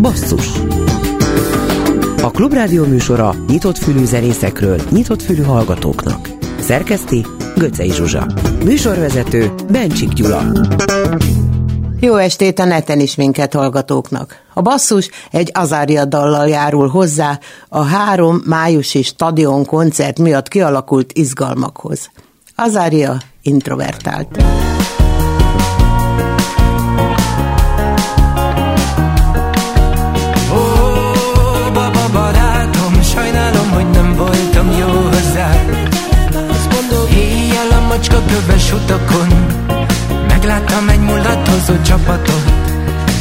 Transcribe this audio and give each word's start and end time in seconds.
Basszus 0.00 0.48
A 2.22 2.30
Klubrádió 2.30 2.84
műsora 2.84 3.34
nyitott 3.48 3.78
fülű 3.78 4.04
zenészekről, 4.04 4.80
nyitott 4.90 5.22
fülű 5.22 5.42
hallgatóknak. 5.42 6.28
Szerkeszti 6.60 7.26
Göcej 7.56 7.88
Zsuzsa. 7.88 8.26
Műsorvezető 8.64 9.54
Bencsik 9.70 10.12
Gyula. 10.12 10.42
Jó 12.00 12.16
estét 12.16 12.58
a 12.58 12.64
neten 12.64 13.00
is 13.00 13.14
minket 13.14 13.54
hallgatóknak. 13.54 14.42
A 14.54 14.62
basszus 14.62 15.10
egy 15.30 15.50
Azária 15.54 16.04
dallal 16.04 16.48
járul 16.48 16.88
hozzá 16.88 17.38
a 17.68 17.82
három 17.82 18.42
májusi 18.46 19.02
stadion 19.02 19.64
koncert 19.64 20.18
miatt 20.18 20.48
kialakult 20.48 21.12
izgalmakhoz. 21.12 22.10
Azária 22.54 23.16
introvertált. 23.42 24.42
Macska 38.00 38.22
köves 38.26 38.72
utakon. 38.72 39.28
Megláttam 40.28 40.88
egy 40.88 41.00
mulatozó 41.00 41.82
csapatot 41.82 42.44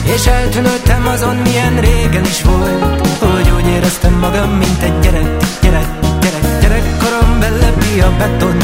És 0.04 0.26
eltűnődtem 0.26 1.08
azon, 1.08 1.36
milyen 1.36 1.80
régen 1.80 2.24
is 2.24 2.42
volt. 2.42 3.08
Hogy 3.20 3.52
úgy 3.58 3.68
éreztem 3.68 4.14
magam, 4.14 4.50
mint 4.50 4.82
egy 4.82 5.00
gyerek, 5.00 5.38
gyerek, 5.62 5.88
gyerek 6.22 6.60
Gyerekkorom 6.62 7.40
belepi 7.40 8.00
a 8.02 8.12
beton. 8.18 8.58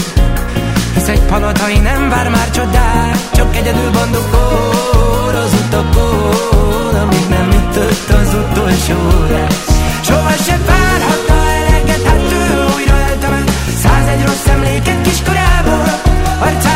Hisz 0.93 1.07
egy 1.07 1.21
palotai 1.21 1.79
nem 1.79 2.09
vár 2.09 2.29
már 2.29 2.49
csodát 2.49 3.29
Csak 3.33 3.55
egyedül 3.55 3.91
bandukor 3.91 5.35
az 5.45 5.53
utakon 5.65 6.95
Amíg 7.01 7.27
nem 7.29 7.47
ütött 7.49 8.09
az 8.09 8.33
utolsó 8.33 8.97
lesz 9.29 9.79
Soha 10.01 10.31
se 10.31 10.59
várhatta 10.67 11.33
eleget, 11.33 12.03
hát 12.03 12.31
ő 12.31 12.65
újra 12.75 12.95
eltemet 13.09 13.51
Százegy 13.83 14.25
rossz 14.25 14.47
emléket 14.47 15.01
kiskorából 15.01 16.04
I'm 16.45 16.61
tired. 16.61 16.74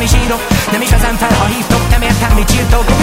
Nem 0.00 0.08
is 0.08 0.24
írok, 0.24 0.40
nem 0.70 0.80
is 0.80 0.90
veszem 0.90 1.16
fel, 1.16 1.32
ha 1.32 1.44
hívtok 1.44 1.88
Nem 1.90 2.02
értem, 2.02 2.34
mit 2.34 2.50
csírtok 2.50 2.99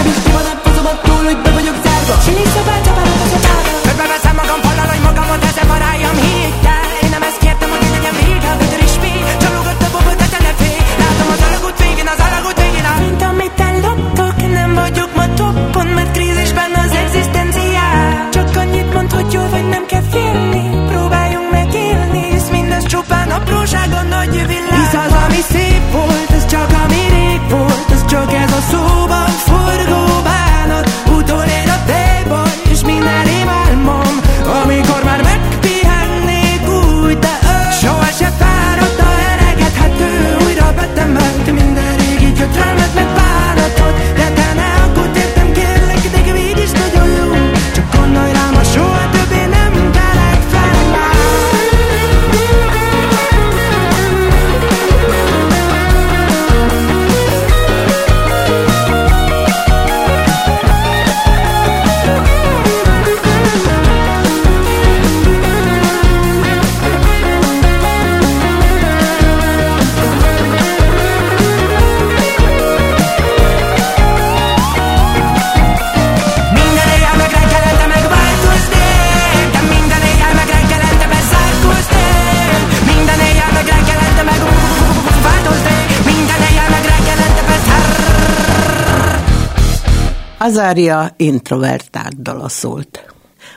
Azária 90.58 91.14
introvertált 91.16 92.22
dala. 92.22 92.48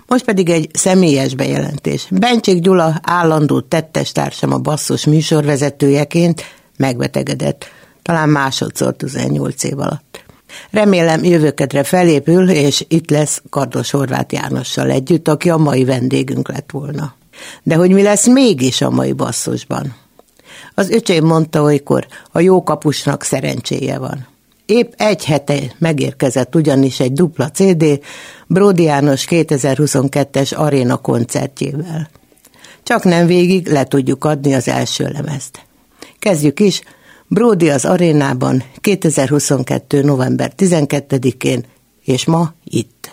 Most 0.07 0.25
pedig 0.25 0.49
egy 0.49 0.69
személyes 0.73 1.35
bejelentés. 1.35 2.07
Bencsik 2.11 2.59
Gyula 2.59 2.99
állandó 3.03 3.59
tettestársam 3.59 4.53
a 4.53 4.57
basszus 4.57 5.05
műsorvezetőjeként 5.05 6.43
megbetegedett, 6.77 7.65
talán 8.01 8.29
másodszor 8.29 8.95
18 8.95 9.63
év 9.63 9.79
alatt. 9.79 10.23
Remélem 10.71 11.23
jövőkedre 11.23 11.83
felépül, 11.83 12.49
és 12.49 12.85
itt 12.87 13.09
lesz 13.09 13.41
Kardos 13.49 13.91
Horváth 13.91 14.33
Jánossal 14.33 14.89
együtt, 14.89 15.27
aki 15.27 15.49
a 15.49 15.57
mai 15.57 15.83
vendégünk 15.83 16.47
lett 16.47 16.71
volna. 16.71 17.15
De 17.63 17.75
hogy 17.75 17.91
mi 17.91 18.01
lesz 18.01 18.27
mégis 18.27 18.81
a 18.81 18.89
mai 18.89 19.13
basszusban? 19.13 19.95
Az 20.75 20.89
öcsém 20.89 21.25
mondta 21.25 21.61
olykor, 21.61 22.07
a 22.31 22.39
jó 22.39 22.63
kapusnak 22.63 23.23
szerencséje 23.23 23.97
van. 23.97 24.29
Épp 24.71 24.93
egy 24.97 25.25
hete 25.25 25.59
megérkezett 25.77 26.55
ugyanis 26.55 26.99
egy 26.99 27.13
dupla 27.13 27.49
CD 27.49 27.99
Bródi 28.47 28.83
János 28.83 29.25
2022-es 29.29 30.55
aréna 30.55 30.97
koncertjével. 30.97 32.09
Csak 32.83 33.03
nem 33.03 33.25
végig 33.25 33.67
le 33.67 33.83
tudjuk 33.83 34.25
adni 34.25 34.53
az 34.53 34.67
első 34.67 35.07
lemezt. 35.13 35.65
Kezdjük 36.19 36.59
is, 36.59 36.81
Bródi 37.27 37.69
az 37.69 37.85
arénában 37.85 38.63
2022. 38.81 40.01
november 40.01 40.51
12-én, 40.57 41.65
és 42.03 42.25
ma 42.25 42.53
itt. 42.63 43.11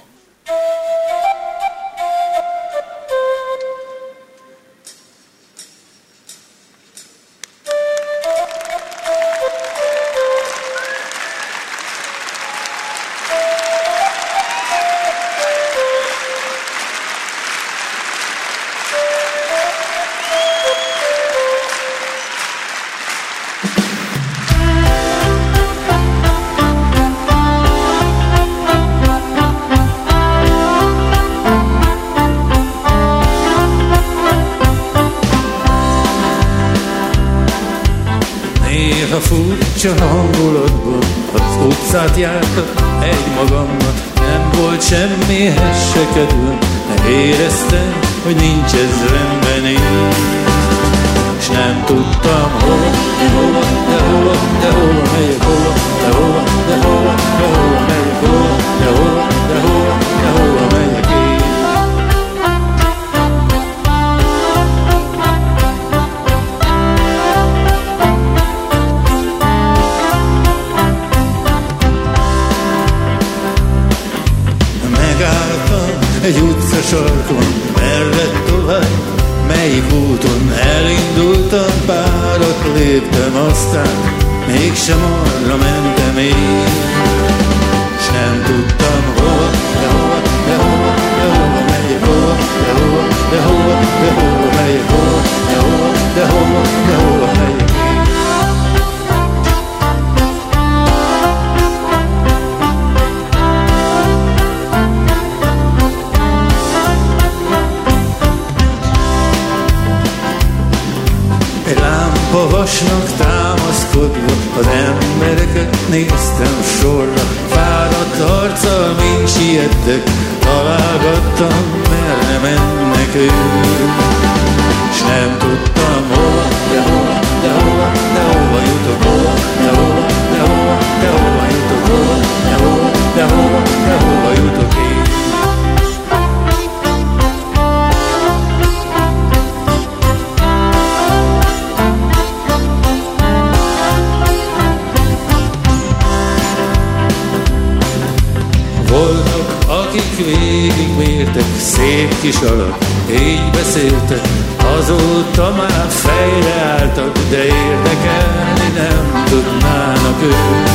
Álltak, 156.70 157.12
de 157.30 157.42
érdekelni 157.44 158.68
nem 158.78 159.24
tudnának 159.30 160.18
ők. 160.22 160.66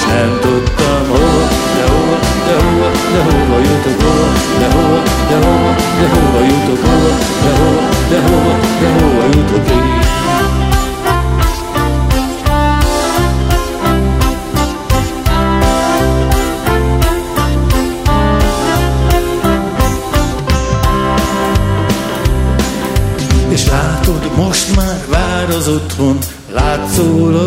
S 0.00 0.04
nem 0.12 0.38
tudtam 0.40 1.02
hova, 1.10 1.44
de 1.76 1.84
hova, 1.92 2.18
de 2.46 2.54
hova, 2.62 2.88
de 3.12 3.20
hova 3.26 3.58
jutok, 3.66 4.00
hova, 4.02 4.28
de 4.60 4.66
hova, 4.74 5.00
de 5.28 5.36
hova, 5.44 5.72
de 5.98 6.06
hova 6.12 6.40
jutok, 6.48 6.80
hova, 6.86 7.12
de 7.44 7.50
hova, 7.58 7.84
de 8.10 8.18
hova, 8.26 8.54
de 8.80 8.88
hova 8.96 9.24
jutok 9.32 9.70
én. 9.70 9.87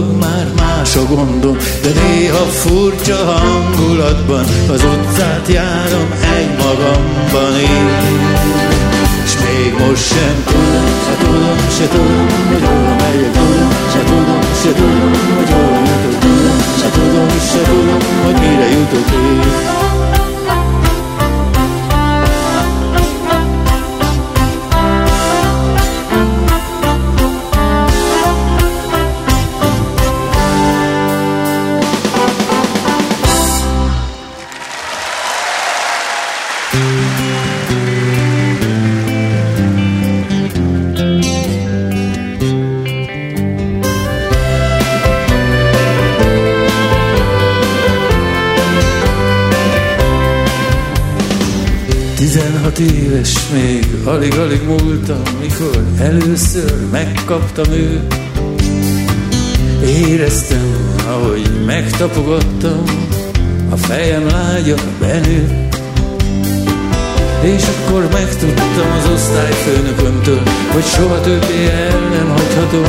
Látszólag 0.01 0.19
már 0.19 0.47
más 0.57 0.95
a 0.95 1.05
gondom, 1.05 1.57
de 1.81 1.89
néha 2.01 2.45
furcsa 2.45 3.15
hangulatban 3.15 4.45
az 4.69 4.83
utcát 4.83 5.47
járom 5.47 6.11
egy 6.37 6.49
magamban 6.57 7.59
én. 7.59 7.89
S 9.25 9.33
még 9.43 9.87
most 9.87 10.07
sem 10.07 10.43
tudom, 10.45 10.85
se 11.05 11.15
tudom, 11.23 11.57
se 11.77 11.87
tudom, 11.87 12.27
hogy 12.49 12.63
hol 12.63 12.95
megyek, 13.01 13.31
tudom, 13.31 13.71
se 13.93 14.03
tudom, 14.03 14.41
se 14.61 14.71
tudom, 14.73 15.11
hogy 15.37 15.49
hol 15.49 15.79
jutok, 15.87 16.19
tudom, 16.19 16.59
se 16.79 16.89
tudom, 16.91 17.29
se 17.51 17.61
tudom, 17.69 18.01
hogy 18.23 18.39
mire 18.39 18.69
jutok 18.69 19.11
én. 19.11 20.10
Alig-alig 54.05 54.63
múltam, 54.63 55.21
mikor 55.41 55.83
először 55.99 56.73
megkaptam 56.91 57.71
őt. 57.73 58.15
Éreztem, 59.83 60.95
ahogy 61.07 61.49
megtapogattam, 61.65 62.83
a 63.69 63.75
fejem 63.75 64.27
lágya 64.27 64.75
benőtt. 64.99 65.75
És 67.41 67.63
akkor 67.63 68.07
megtudtam 68.11 68.91
az 68.97 69.09
osztályfőnökömtől, 69.13 70.41
hogy 70.73 70.83
soha 70.83 71.21
többé 71.21 71.67
el 71.69 71.99
nem 71.99 72.29
hagyhatom. 72.29 72.83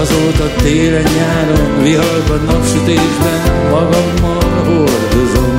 Azóta 0.00 0.62
télen-nyáron, 0.62 1.82
viharban, 1.82 2.44
napsütésben 2.46 3.70
magammal 3.70 4.64
hordozom. 4.64 5.57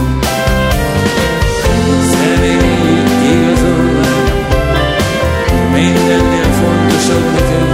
Mindennél 5.80 6.52
fontosabb 6.60 7.26
nekem. 7.34 7.68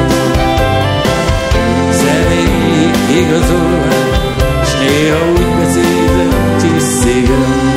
Zenéig 1.91 2.95
igazolván, 3.21 4.05
s 4.63 4.71
néha 4.79 5.31
úgy 5.31 5.51
beszélem, 5.59 6.57
tisztégem. 6.57 7.73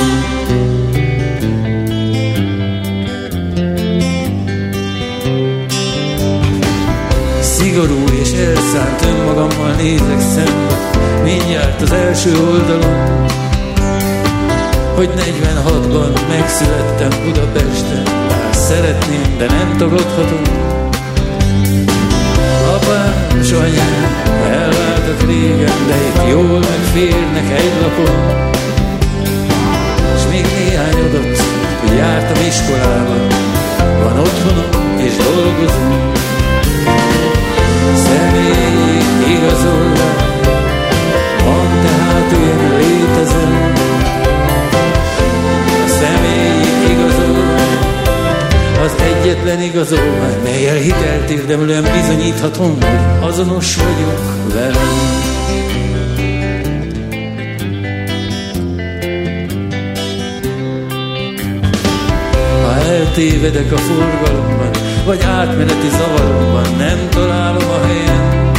Szigorú 7.40 8.04
és 8.20 8.30
elszánt 8.32 9.04
önmagammal 9.04 9.74
nézek 9.76 10.20
szembe, 10.20 10.76
mindjárt 11.22 11.82
az 11.82 11.92
első 11.92 12.30
oldalon, 12.50 13.26
hogy 14.94 15.10
46-ban 15.16 16.28
megszülettem 16.28 17.10
Budapesten, 17.24 18.02
szeretném, 18.68 19.38
de 19.38 19.46
nem 19.46 19.76
tagadhatom. 19.78 20.42
Apám 22.74 23.38
és 23.40 23.52
anyám 23.52 24.04
elváltak 24.50 25.20
régen, 25.26 25.78
de 25.88 25.96
itt 26.08 26.30
jól 26.30 26.58
megférnek 26.58 27.50
egy 27.60 27.72
lapon. 27.82 28.16
És 30.16 30.22
még 30.30 30.46
néhány 30.58 31.00
adat, 31.06 31.38
hogy 31.80 31.96
jártam 31.96 32.44
iskolába, 32.46 33.16
van 34.02 34.18
otthonom 34.18 34.96
és 34.96 35.12
dolgozom. 35.16 36.12
Személyi 37.94 39.02
igazolvány, 39.34 40.40
van 41.44 41.80
tehát 41.82 42.32
én 42.32 42.78
létezem, 42.78 43.67
egyetlen 49.28 49.62
igazolvány, 49.62 50.42
melyel 50.42 50.76
hitelt 50.76 51.30
érdemlően 51.30 51.82
bizonyíthatom, 51.82 52.70
hogy 52.70 53.28
azonos 53.28 53.76
vagyok 53.76 54.52
velem. 54.54 55.16
Ha 62.62 62.72
eltévedek 62.72 63.72
a 63.72 63.76
forgalomban, 63.76 64.70
vagy 65.04 65.22
átmeneti 65.22 65.88
zavaromban, 65.88 66.76
nem 66.76 67.08
találom 67.10 67.68
a 67.68 67.86
helyen, 67.86 68.52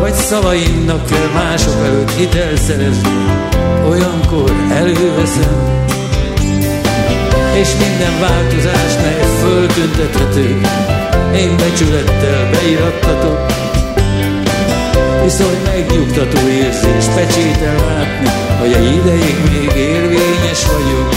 vagy 0.00 0.12
szavaimnak 0.12 1.06
kell 1.06 1.28
mások 1.34 1.84
előtt 1.84 2.10
hitel 2.10 2.56
szerezni, 2.56 3.24
olyankor 3.88 4.52
előveszem 4.70 5.90
és 7.54 7.68
minden 7.78 8.20
változás, 8.20 8.94
mely 9.02 9.20
föltüntethető, 9.40 10.60
én 11.34 11.56
becsülettel 11.56 12.50
beirattatok. 12.50 13.46
Viszont 15.22 15.64
megnyugtató 15.64 16.48
érzés 16.48 17.04
pecsétel 17.14 17.74
látni 17.74 18.42
hogy 18.62 18.72
egy 18.72 18.96
ideig 18.96 19.36
még 19.50 19.76
érvényes 19.76 20.66
vagyok. 20.66 21.14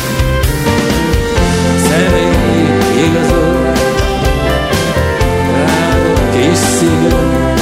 Személy 1.87 3.07
igazol, 3.07 3.73
rád 5.51 6.29
kis 6.31 6.57
szigor. 6.57 7.53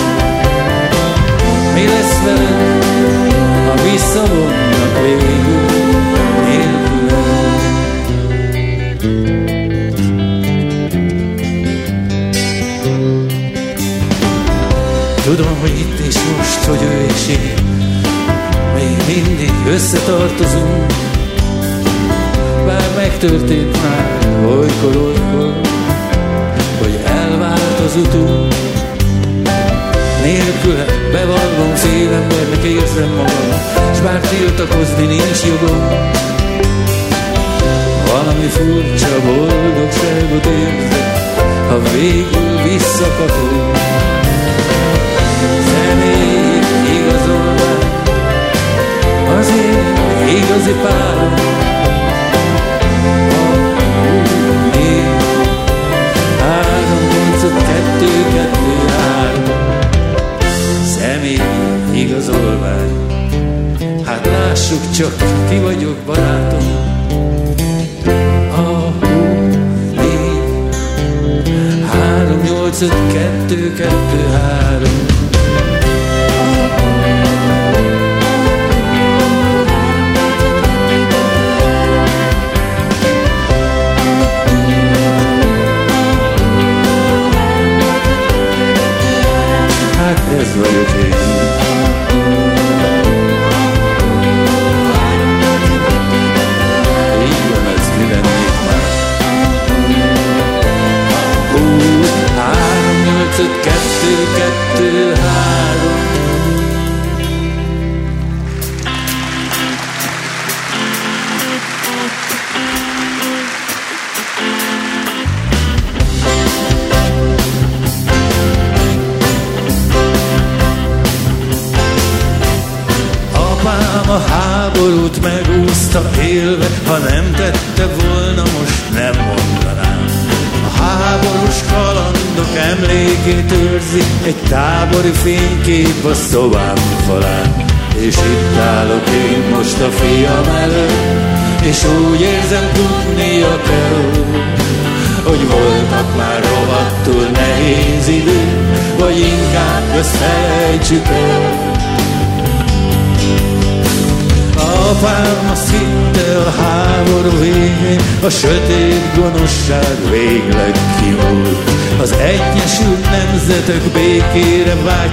Mi 1.74 1.86
lesz 1.88 2.22
veled, 2.24 2.84
ha 3.68 3.84
visszavonnak 3.92 5.01
végül 5.01 5.73
Tudom, 15.24 15.58
hogy 15.60 15.80
itt 15.80 16.00
és 16.08 16.15
most, 16.38 16.63
hogy 16.63 16.82
ő 16.82 17.06
és 17.13 17.27
én 17.27 17.53
még 18.74 18.98
mindig 19.15 19.51
összetartozunk, 19.68 20.94
bár 22.65 22.89
megtörtént 22.96 23.77
már 23.82 24.20
olykor, 24.46 24.96
olykor, 24.96 25.53
hogy 26.80 27.00
elvált 27.06 27.80
az 27.86 27.96
utunk. 27.96 28.53
Nélküle 30.24 30.86
bevallom 31.12 31.75
félembernek 31.75 32.63
érzem 32.63 33.10
magam, 33.10 33.62
s 33.96 34.00
bár 34.00 34.20
tiltakozni 34.20 35.06
nincs 35.06 35.44
jogom, 35.46 35.88
valami 38.12 38.48
furcsa 38.48 39.22
boldogságot 39.25 40.46
érzek, 40.46 41.18
ha 41.70 41.80
végül 41.80 42.62
visszakapom. 42.63 43.72
Az 49.39 49.49
én 49.49 49.93
igazi. 50.37 50.71
Négy, 54.73 55.05
három, 56.39 57.03
nyolc, 57.11 57.41
kettő, 57.41 58.11
kettő, 58.33 58.75
három. 58.97 59.79
Személy 60.83 61.41
igazolvány. 61.91 62.91
Hát 64.05 64.25
lássuk 64.25 64.91
csak, 64.95 65.15
ki 65.49 65.57
vagyok 65.57 65.95
barátom. 66.05 66.91
A 68.55 68.93
négy, 69.95 70.75
három, 71.91 72.41
nyolc, 72.41 72.81
öt, 72.81 73.13
kettő, 73.13 73.73
kettő, 73.73 74.32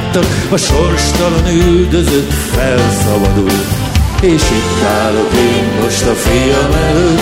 vágytak, 0.00 0.52
a 0.52 0.56
sorstalan 0.56 1.46
üldözött 1.46 2.32
felszabadult. 2.32 3.66
És 4.20 4.42
itt 4.42 4.84
állok 4.84 5.32
én 5.34 5.82
most 5.82 6.06
a 6.06 6.14
fiam 6.14 6.72
előtt, 6.88 7.20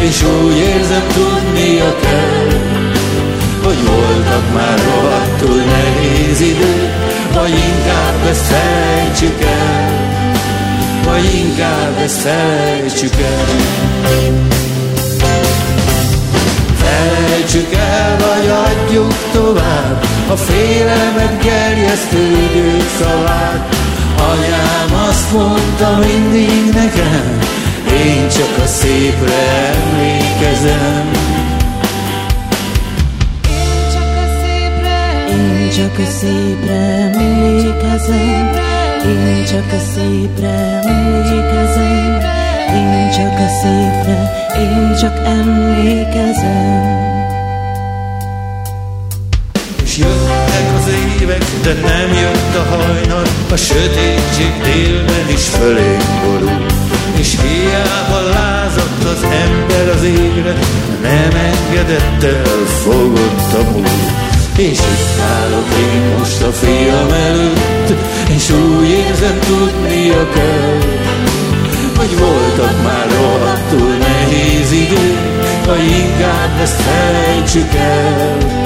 és 0.00 0.22
úgy 0.22 0.56
érzem 0.56 1.06
tudnia 1.14 1.96
kell, 2.00 2.48
hogy 3.62 3.78
voltak 3.86 4.52
már 4.54 4.78
rohadtul 4.78 5.62
nehéz 5.62 6.40
idő, 6.40 6.92
vagy 7.34 7.50
inkább 7.50 8.26
ezt 8.30 8.46
felejtsük 8.46 9.42
el 9.42 10.08
vagy 11.04 11.34
inkább 11.34 11.98
ezt 11.98 12.20
felejtsük 12.20 13.14
el. 13.20 14.49
Felejtsük 17.50 17.78
el, 17.78 18.16
vagy 18.16 18.48
adjuk 18.48 19.14
tovább 19.32 20.04
a 20.28 20.36
félelmet 20.36 21.42
gerjesztő 21.42 22.18
idők 22.18 22.88
szavát. 22.98 23.74
Anyám 24.16 25.08
azt 25.08 25.32
mondta 25.32 25.98
mindig 25.98 26.74
nekem, 26.74 27.38
én 28.04 28.28
csak 28.28 28.64
a 28.64 28.66
szépre 28.66 29.72
emlékezem. 29.74 31.10
Én 35.28 35.70
csak 35.76 35.98
a 35.98 36.10
szépre 36.20 36.74
emlékezem, 36.74 38.50
én 39.06 39.44
csak 39.44 39.72
a 39.72 39.78
szépre 39.94 40.80
emlékezem, 40.82 42.20
én 42.74 43.10
csak 43.10 43.38
a 43.38 43.48
szépre, 43.62 44.48
én 44.58 44.96
csak 45.00 45.26
emlékezem. 45.26 47.19
Jöttek 50.00 50.68
az 50.78 50.86
évek, 51.20 51.44
de 51.62 51.72
nem 51.72 52.08
jött 52.22 52.54
a 52.56 52.74
hajnal, 52.74 53.22
a 53.52 53.56
sötétség 53.56 54.52
délben 54.62 55.28
is 55.28 55.48
fölénk 55.48 56.04
borul. 56.24 56.66
És 57.18 57.36
hiába 57.40 58.20
lázadt 58.28 59.04
az 59.04 59.22
ember 59.22 59.88
az 59.94 60.02
égre, 60.02 60.54
nem 61.02 61.32
engedett 61.50 62.22
el, 62.22 62.64
fogott 62.82 63.52
a 63.52 63.70
múlt. 63.70 64.10
És 64.56 64.78
itt 64.78 65.20
állok 65.20 65.68
én 65.78 66.18
most 66.18 66.42
a 66.42 66.52
fiam 66.52 67.12
előtt, 67.12 67.92
és 68.28 68.50
úgy 68.50 68.88
érzem 68.88 69.38
tudnia 69.38 70.28
kell, 70.30 70.78
hogy 71.96 72.18
voltak 72.18 72.82
már 72.82 73.06
rohadtul 73.10 73.96
nehéz 73.98 74.72
idő, 74.72 75.16
vagy 75.66 75.84
inkább 75.84 76.60
ezt 76.60 76.80
felejtsük 76.80 77.74
el. 77.74 78.59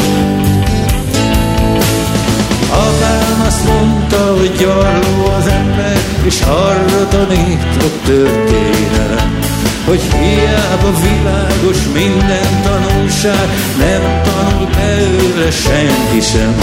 Azt 3.54 3.68
mondta, 3.68 4.34
hogy 4.38 4.52
gyarló 4.58 5.32
az 5.38 5.46
ember, 5.46 5.98
és 6.24 6.40
arra 6.40 7.08
tanít 7.08 7.62
a 7.78 7.90
történelem, 8.06 9.38
hogy 9.86 10.00
hiába 10.00 10.90
világos 11.02 11.78
minden 11.92 12.62
tanulság, 12.62 13.48
nem 13.78 14.22
tanul 14.22 14.68
belőle 14.76 15.50
senki 15.50 16.20
sem. 16.20 16.54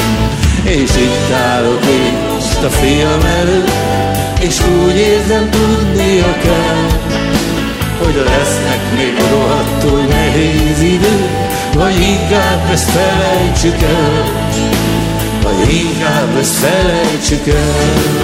És 0.63 0.89
itt 0.95 1.33
állok 1.33 1.85
én 1.85 2.13
most 2.33 2.63
a 2.63 2.69
fiam 2.69 3.21
előtt, 3.39 3.71
és 4.39 4.59
úgy 4.83 4.95
érzem 4.95 5.49
tudnia 5.49 6.35
kell, 6.43 6.85
hogy 8.01 8.15
lesznek 8.25 8.81
még 8.95 9.13
rohadtul 9.31 10.01
nehéz 10.09 10.81
idő, 10.81 11.17
vagy 11.73 11.95
inkább 11.99 12.71
ezt 12.71 12.89
felejtsük 12.89 13.81
el, 13.81 14.50
inkább 15.69 16.37
ezt 16.39 16.53
felejtsük 16.53 17.47
el. 17.47 18.19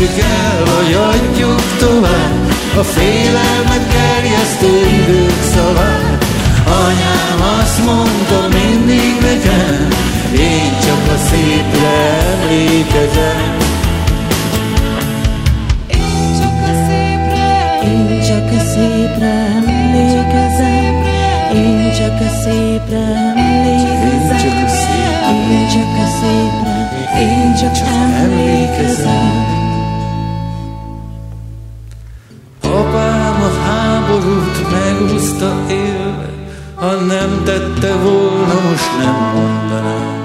felejtsük 0.00 0.18
el, 0.18 0.64
vagy 0.64 0.92
adjuk 0.94 1.62
tovább 1.78 2.50
a 2.76 2.82
félelmet 2.82 3.92
gerjesztő 3.92 4.86
idők 5.02 5.42
szavát. 5.54 6.24
Anyám 6.66 7.58
azt 7.60 7.84
mondta 7.84 8.48
mindig 8.58 9.14
nekem, 9.20 9.88
én 10.32 10.70
csak 10.84 11.14
a 11.14 11.18
szépre 11.30 11.90
emlékezem. 12.32 13.56
Én 15.86 16.38
csak 16.40 16.60
a 16.62 16.72
szépre, 16.86 17.78
én 17.84 18.22
csak 18.28 18.60
a 18.60 18.64
szépre 18.72 19.59
szépre 22.88 23.32
emlékezem. 23.36 24.48
Én 25.50 25.68
csak 25.68 25.96
a 25.98 26.06
szépre, 26.20 26.90
én 27.20 27.54
csak 27.54 27.86
emlékezem. 28.22 29.48
Apám 32.62 33.42
a 33.42 33.62
háborút 33.64 34.70
megúszta 34.70 35.64
élve, 35.68 36.28
ha 36.74 36.90
nem 36.94 37.42
tette 37.44 37.94
volna, 37.94 38.60
most 38.70 38.98
nem 38.98 39.32
mondanám. 39.34 40.18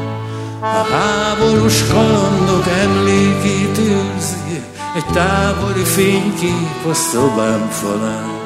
A 0.62 0.94
háborús 0.94 1.88
kalandok 1.88 2.68
emlékét 2.82 3.78
őrzi, 3.78 4.64
egy 4.96 5.06
távoli 5.14 5.84
fénykép 5.84 6.86
a 6.90 6.94
szobám 6.94 7.68
falán. 7.70 8.44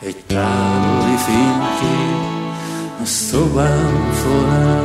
Egy 0.00 0.16
távoli 0.26 1.16
fénykép 1.26 2.25
szobám 3.36 4.12
falán. 4.12 4.84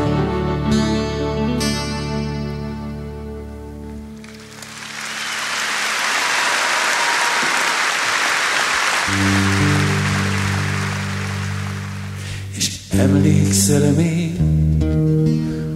És 12.56 12.72
emlékszel 12.90 13.92
még 13.92 14.40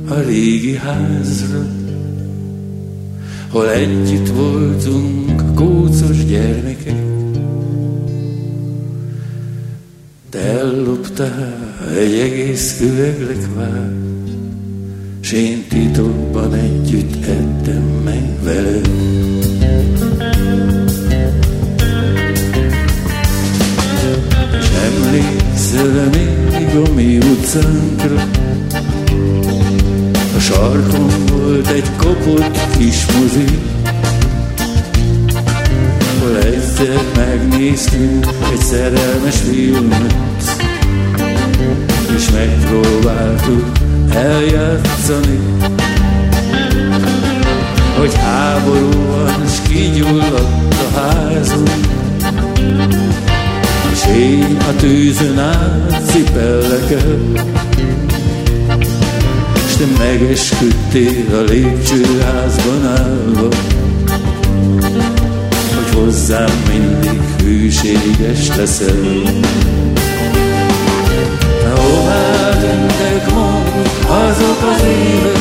a 0.08 0.14
régi 0.14 0.76
házra, 0.76 1.66
hol 3.50 3.70
együtt 3.70 4.28
voltunk 4.28 5.54
kócos 5.54 6.26
gyermekek. 6.26 7.04
Te 10.30 10.40
elloptál 10.40 11.65
egy 11.94 12.20
egész 12.20 12.78
küveglekvár, 12.78 13.92
s 15.20 15.32
én 15.32 15.66
titokban 15.70 16.54
együtt 16.54 17.26
ettem 17.26 18.02
meg 18.04 18.44
veled. 18.44 18.88
És 24.60 24.68
emlékszel 24.84 26.10
még 26.12 26.76
a 26.76 26.94
mi 26.94 27.18
utcánkra, 27.18 28.28
a 30.36 30.40
sarkon 30.40 31.12
volt 31.32 31.68
egy 31.68 31.90
kopott 31.98 32.78
kis 32.78 33.06
mozi, 33.06 33.60
ahol 36.18 36.38
egyszer 36.38 37.02
megnéztünk 37.16 38.28
egy 38.52 38.62
szerelmes 38.62 39.36
filmet, 39.36 40.55
és 42.16 42.30
megpróbáltuk 42.32 43.72
eljátszani, 44.10 45.40
hogy 47.98 48.14
háború 48.16 48.90
van, 49.08 49.48
s 49.48 49.68
kigyulladt 49.68 50.74
a 50.74 51.00
házunk, 51.00 51.70
és 53.92 54.16
én 54.16 54.58
a 54.70 54.76
tűzön 54.76 55.40
át 55.40 56.02
cipellek 56.06 56.92
el, 56.92 57.20
s 59.68 59.76
te 59.76 59.86
megesküdtél 59.98 61.36
a 61.36 61.42
lépcsőházban 61.42 62.86
állva, 62.86 63.48
hogy 65.76 65.96
hozzám 65.96 66.52
mindig 66.68 67.22
hűséges 67.44 68.56
leszel. 68.56 69.24
Hová 71.74 72.50
tűntek 72.50 73.28
azok 74.08 74.62
az 74.72 74.84
évek, 74.84 75.38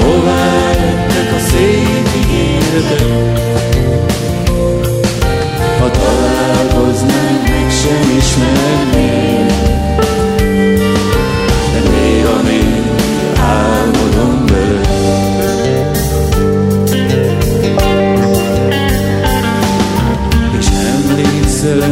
hová 0.00 0.70
lettek 0.70 1.32
a 1.36 1.40
szép 1.50 2.08
ígéretek, 2.16 3.40
ha 5.80 5.90
találkoznánk, 5.90 7.70
sem 7.70 8.16
ismernék. 8.18 9.52
De 11.72 11.90
néha 11.90 12.42
még 12.42 12.82
álmodom 13.38 14.44
még 14.44 14.72
az 21.62 21.91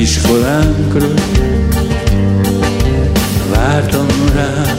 iskolánkra, 0.00 1.06
vártam 3.50 4.06
rá 4.34 4.74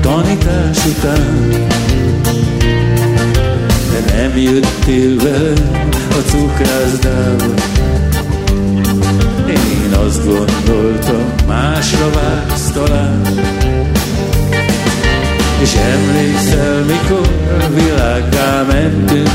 tanítás 0.00 0.86
után, 0.86 1.48
de 3.90 4.16
nem 4.16 4.36
jöttél 4.36 5.16
velem 5.16 5.88
a 6.10 6.30
cukrászdába. 6.30 7.54
Én 9.48 9.92
azt 10.06 10.24
gondoltam, 10.24 11.24
másra 11.46 12.10
vársz 12.10 12.70
talán. 12.70 13.22
És 15.60 15.74
emlékszel, 15.74 16.82
mikor 16.82 17.28
világgá 17.74 18.62
mentünk, 18.62 19.30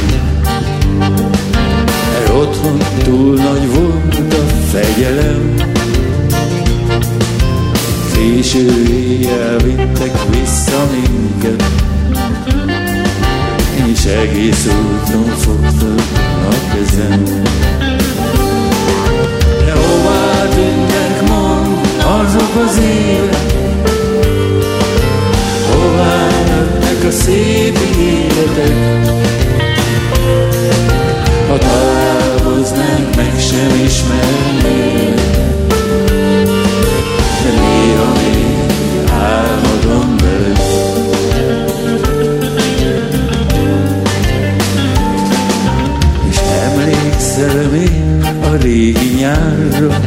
mert 2.13 2.29
otthon 2.29 2.77
túl 3.03 3.35
nagy 3.35 3.73
volt 3.73 3.90
a 4.71 4.77
fegyelem. 4.77 5.53
Késő 8.13 8.83
éjjel 8.89 9.57
vittek 9.57 10.11
vissza 10.29 10.87
minket, 10.91 11.63
és 13.91 14.05
egész 14.05 14.65
úton 14.65 15.25
fogtak 15.25 16.01
a 16.49 16.73
kezem. 16.73 17.23
De 19.65 19.71
hová 19.71 20.47
tűntek 20.47 21.29
mond 21.29 21.77
azok 21.97 22.65
az 22.67 22.77
évek, 22.77 23.53
hová 25.71 26.27
jöttek 26.47 27.03
a 27.07 27.11
szép 27.11 27.77
életek, 27.97 29.01
találkoznánk, 32.71 33.15
meg 33.15 33.39
sem 33.39 33.83
ismernék. 33.85 35.15
De 37.43 37.51
néha 37.59 38.13
még 38.13 38.69
álmodom. 39.11 40.15
És 46.29 46.37
emlékszel 46.37 47.69
még 47.71 48.25
a 48.43 48.55
régi 48.61 49.15
nyárra, 49.19 49.99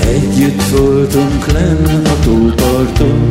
Együtt 0.00 0.62
voltunk 0.62 1.46
lenn 1.52 2.04
a 2.04 2.18
tóparton, 2.24 3.30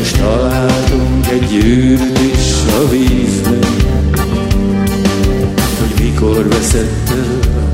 és 0.00 0.10
találtunk 0.10 1.26
egy 1.30 1.46
gyűrűt 1.46 2.18
is 2.18 2.52
a 2.80 2.88
vízben, 2.88 3.21
mikor 6.22 6.48
veszett 6.48 7.12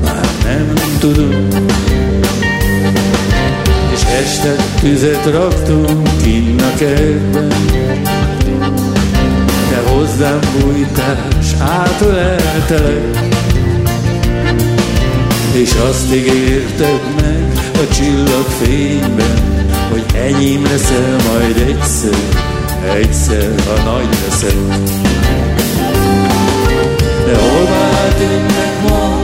már 0.03 0.29
nem 0.43 0.73
tudom. 0.99 1.47
És 3.93 4.01
este 4.03 4.55
tüzet 4.81 5.25
raktunk 5.25 6.09
kinn 6.21 6.59
a 6.59 6.77
kertben, 6.77 7.47
te 9.69 9.89
hozzám 9.89 10.39
bújtál, 10.57 11.27
s 11.41 11.53
átöleltelek, 11.59 13.19
és 15.51 15.73
azt 15.89 16.13
ígérted 16.13 17.01
meg 17.21 17.51
a 17.73 17.93
csillagfényben, 17.93 19.67
hogy 19.91 20.03
enyém 20.15 20.63
leszel 20.63 21.15
majd 21.31 21.57
egyszer, 21.57 22.17
egyszer, 22.93 23.55
ha 23.65 23.91
nagy 23.91 24.09
leszel 24.27 24.97
de 27.29 27.37
hová 27.37 28.07
tűnnek 28.17 28.73
ma 28.89 29.19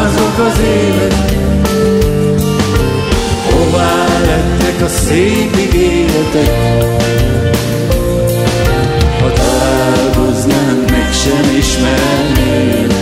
azok 0.00 0.38
az 0.46 0.58
évek? 0.58 1.14
Hová 3.50 4.06
lettek 4.26 4.82
a 4.82 4.88
szép 4.88 5.56
ígéretek? 5.56 6.56
Ha 9.20 9.32
találkoznánk, 9.32 10.90
meg 10.90 11.12
sem 11.12 11.56
ismernének, 11.58 12.94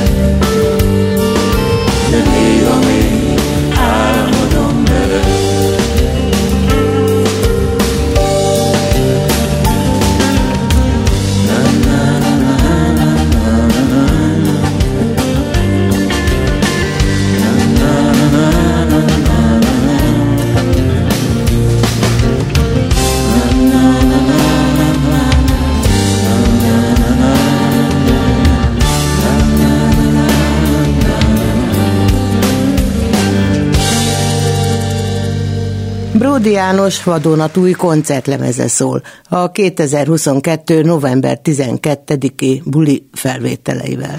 de 2.11 2.19
néha 2.31 2.86
Sódi 36.47 36.59
János 36.59 37.05
vadonatúj 37.05 37.71
koncertlemeze 37.71 38.69
szól 38.69 39.03
a 39.25 39.51
2022. 39.51 40.83
november 40.83 41.41
12-i 41.45 42.63
buli 42.65 43.09
felvételeivel. 43.13 44.17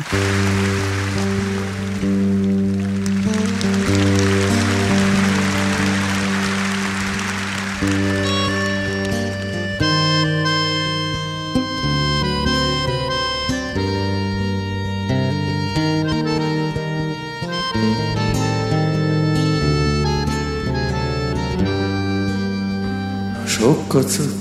Sok 23.48 23.88
kacat, 23.88 24.34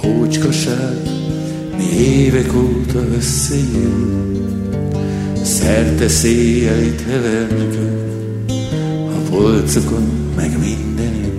a 0.00 0.06
hócskaság, 0.06 0.96
mi 1.76 1.84
évek 1.84 2.54
óta 2.54 2.98
összejön. 3.16 4.30
Szerte 5.42 6.08
széjjel 6.08 6.80
hevernek 7.06 7.74
a 9.08 9.30
polcokon, 9.30 10.32
meg 10.36 10.58
minden. 10.58 11.32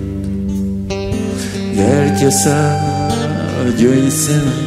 Gyertyaszál 1.74 3.10
a 3.66 3.68
gyöngyszemek, 3.78 4.64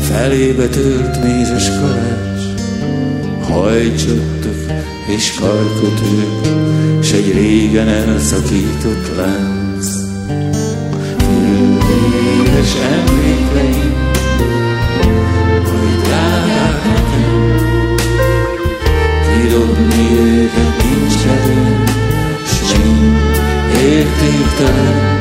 felébe 0.00 0.68
tört 0.68 1.22
mézes 1.22 1.68
kalács, 1.68 2.60
hajcsottak 3.48 4.82
és 5.06 5.34
karkötők, 5.34 7.02
s 7.02 7.12
egy 7.12 7.32
régen 7.32 7.88
elszakított 7.88 9.16
lánc. 9.16 9.61
Emlékeim, 12.74 13.94
hogy 15.64 16.00
drágák 16.02 16.84
nekem, 16.84 17.54
kidobni 19.32 20.18
őket 20.18 20.82
nincs 20.82 21.24
erőm, 21.26 21.84
s 22.46 22.72
mind 22.72 23.20
értéktelen. 23.82 25.12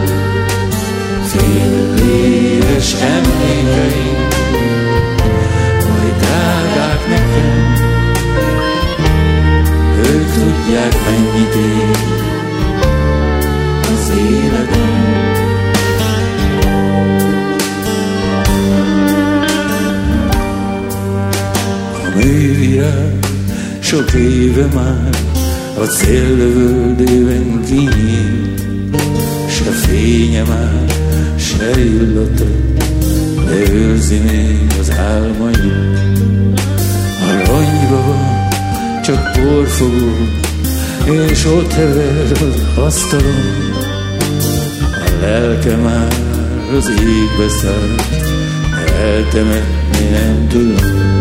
Hogy 5.80 6.14
drágák 6.20 7.08
nekem, 7.08 7.74
ők 9.98 10.32
tudják 10.34 10.94
mennyit 11.06 11.56
ér 11.56 11.98
az 13.82 14.10
életem. 14.10 15.11
Művirág 22.82 23.20
sok 23.80 24.14
éve 24.14 24.66
már 24.74 25.10
a 25.78 25.84
céllövöldében 25.84 27.64
kinyílt, 27.66 28.62
se 29.50 29.72
fénye 29.72 30.44
már, 30.44 30.86
se 31.38 31.80
illata, 31.80 32.44
de 33.46 33.72
őrzi 33.72 34.18
még 34.18 34.68
az 34.80 34.92
álmait. 34.92 36.00
A 37.22 37.48
ronyba 37.48 38.04
van 38.06 38.50
csak 39.04 39.32
porfogó, 39.32 40.16
és 41.30 41.46
ott 41.46 41.74
hever 41.74 42.32
az 42.32 42.84
asztalon. 42.84 43.70
A 44.80 45.22
lelke 45.22 45.76
már 45.76 46.14
az 46.78 46.90
égbe 46.90 47.50
szállt, 47.62 48.24
eltemetni 49.02 50.10
nem 50.12 50.48
tudom. 50.48 51.21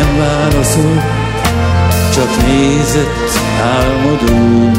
Nem 0.00 0.16
válaszol, 0.18 1.02
csak 2.14 2.46
nézett 2.46 3.30
álmodó. 3.62 4.70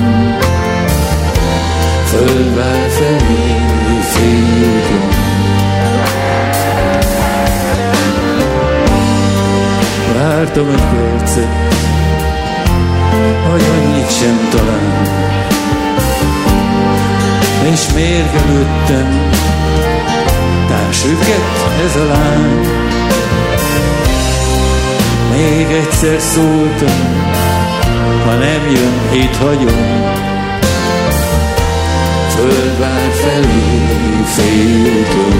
Földvár 2.05 2.89
felé 2.89 3.55
féltem. 4.01 5.09
Vártam 10.13 10.67
egy 10.67 10.81
percet, 10.81 11.73
hogy 13.49 13.61
annyit 13.61 14.11
sem 14.11 14.47
talán. 14.49 15.07
És 17.71 17.93
mérgelődtem, 17.93 19.29
társüket 20.67 21.43
ez 21.85 21.95
a 21.95 22.05
lány. 22.05 23.00
Még 25.31 25.65
egyszer 25.71 26.19
szóltam, 26.19 27.29
ha 28.25 28.33
nem 28.33 28.71
jön, 28.73 29.21
itt 29.21 29.35
hagyom. 29.35 30.09
Földvár 32.29 33.09
felé 33.11 33.81
féltem. 34.25 35.39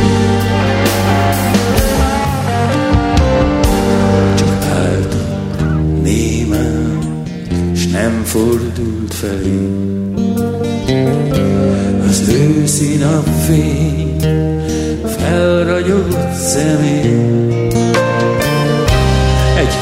Csak 4.35 4.63
álltam 4.63 6.01
némán, 6.03 7.23
s 7.75 7.87
nem 7.87 8.21
fordult 8.23 9.13
felé. 9.13 9.69
Az 12.07 12.29
őszi 12.29 12.95
napfény 12.95 14.15
felragyogott 15.17 16.33
szemén. 16.33 17.69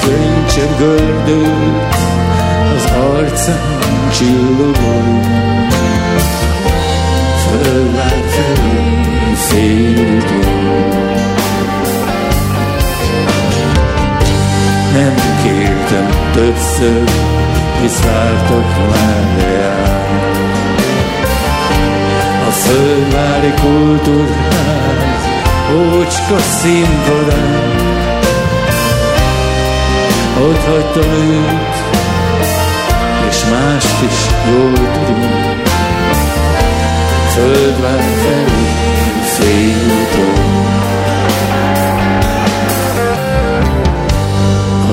Könycsepp 0.09 0.77
gördült 0.77 1.95
az 2.75 2.91
arcán 2.91 4.09
csillogó. 4.11 5.01
Földvár 7.47 8.23
felé 8.27 9.33
félúton. 9.35 10.47
Nem 14.93 15.15
kértem 15.43 16.31
többször, 16.33 17.03
hisz 17.81 18.03
vártak 18.03 18.89
már 18.89 19.37
reál. 19.37 20.07
A 22.47 22.51
földvári 22.51 23.53
kultúrház, 23.61 25.23
ócska 25.73 26.37
színpadán. 26.39 27.68
Ott 30.41 30.63
hagytam 30.63 31.11
őt, 31.11 31.75
és 33.29 33.43
mást 33.51 34.03
is 34.03 34.19
jól 34.51 34.73
tudunk. 34.73 35.67
Földvár 37.33 38.03
felé 38.21 38.69
félúton. 39.23 40.57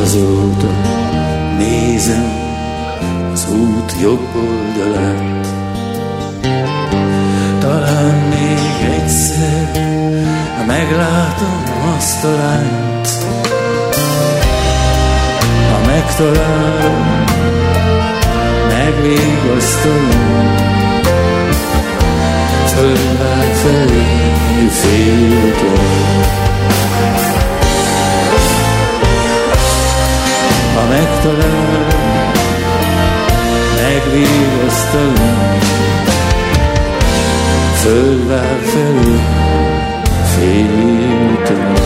Azóta 0.03 0.71
nézem 1.59 2.33
az 3.33 3.47
út 3.51 3.95
jobb 4.01 4.29
oldalát. 4.35 5.47
Talán 7.61 8.29
még 8.29 8.91
egyszer 9.01 9.71
meglátom 10.67 11.63
azt 11.97 12.25
a 12.25 12.31
lányt. 12.31 12.86
Megtalálom, 16.19 17.25
megvégasztalom, 18.69 20.55
földvár 22.67 23.55
felé 23.55 24.07
félúton. 24.71 25.79
Ha 30.75 30.89
megtalálom, 30.89 31.87
megvégasztalom, 33.83 35.59
földvár 37.83 38.59
felé 38.63 39.21
félúton. 40.35 41.77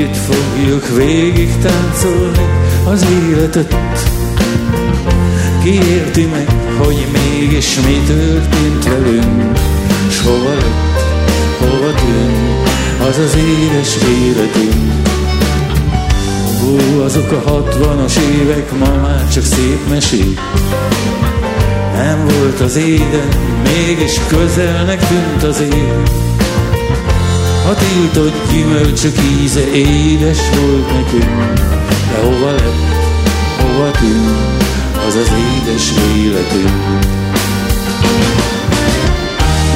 Együtt 0.00 0.16
fogjuk 0.16 0.96
végig 0.96 1.50
táncolni 1.56 2.48
az 2.84 3.06
életet. 3.30 3.74
Ki 5.62 6.26
meg, 6.32 6.48
hogy 6.78 7.06
mégis 7.12 7.80
mi 7.80 8.02
történt 8.06 8.84
velünk, 8.84 9.58
s 10.10 10.20
hova 10.20 10.54
lett, 10.54 11.02
hova 11.58 11.94
tűnt 11.94 12.68
az 13.08 13.18
az 13.18 13.36
édes 13.36 13.96
életünk. 14.24 14.92
Hú, 16.60 17.00
azok 17.02 17.32
a 17.32 17.50
hatvanas 17.50 18.16
évek 18.16 18.78
ma 18.78 19.00
már 19.02 19.28
csak 19.28 19.44
szép 19.44 19.88
mesék, 19.88 20.40
nem 21.96 22.26
volt 22.26 22.60
az 22.60 22.76
éden, 22.76 23.28
mégis 23.62 24.20
közelnek 24.28 25.08
tűnt 25.08 25.42
az 25.42 25.60
ég. 25.60 26.20
A 27.70 27.74
tiltott 27.74 28.52
gyümölcsök 28.52 29.16
íze 29.42 29.72
édes 29.72 30.50
volt 30.50 30.92
nekünk, 30.92 31.52
de 32.10 32.20
hova 32.22 32.50
lett, 32.50 32.94
hova 33.60 33.90
tűnt 33.90 34.64
az 35.06 35.14
az 35.14 35.32
édes 35.32 35.92
életünk. 36.16 37.06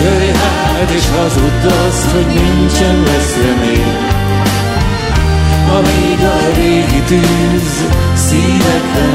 Jöjj 0.02 0.30
hát 0.30 0.90
és 0.90 1.04
hazudd 1.16 1.72
azt, 1.86 2.10
hogy 2.10 2.26
nincsen 2.26 3.02
lesz 3.02 3.36
remény, 3.36 3.96
amíg 5.76 6.20
a 6.20 6.54
régi 6.54 7.02
tűz 7.06 7.84
szívedben 8.14 9.14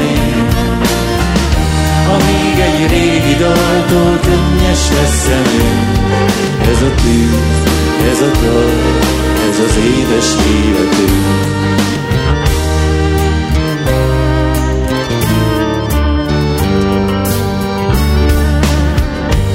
él. 2.10 2.14
Amíg 2.14 2.58
egy 2.58 2.90
régi 2.90 3.34
daltól 3.38 4.18
könnyes 4.22 4.90
lesz 4.90 5.18
szemünk 5.26 5.98
Ez 6.70 6.82
a 6.82 6.94
tűz, 7.02 7.68
ez 8.10 8.20
a 8.20 8.30
dal, 8.42 8.70
ez 9.50 9.58
az 9.66 9.76
édes 9.76 10.28
életünk 10.64 11.48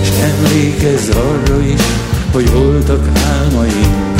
S 0.04 0.10
emlékezz 0.22 1.10
arra 1.10 1.62
is, 1.62 1.82
hogy 2.32 2.52
voltak 2.52 3.08
álmaink 3.28 4.16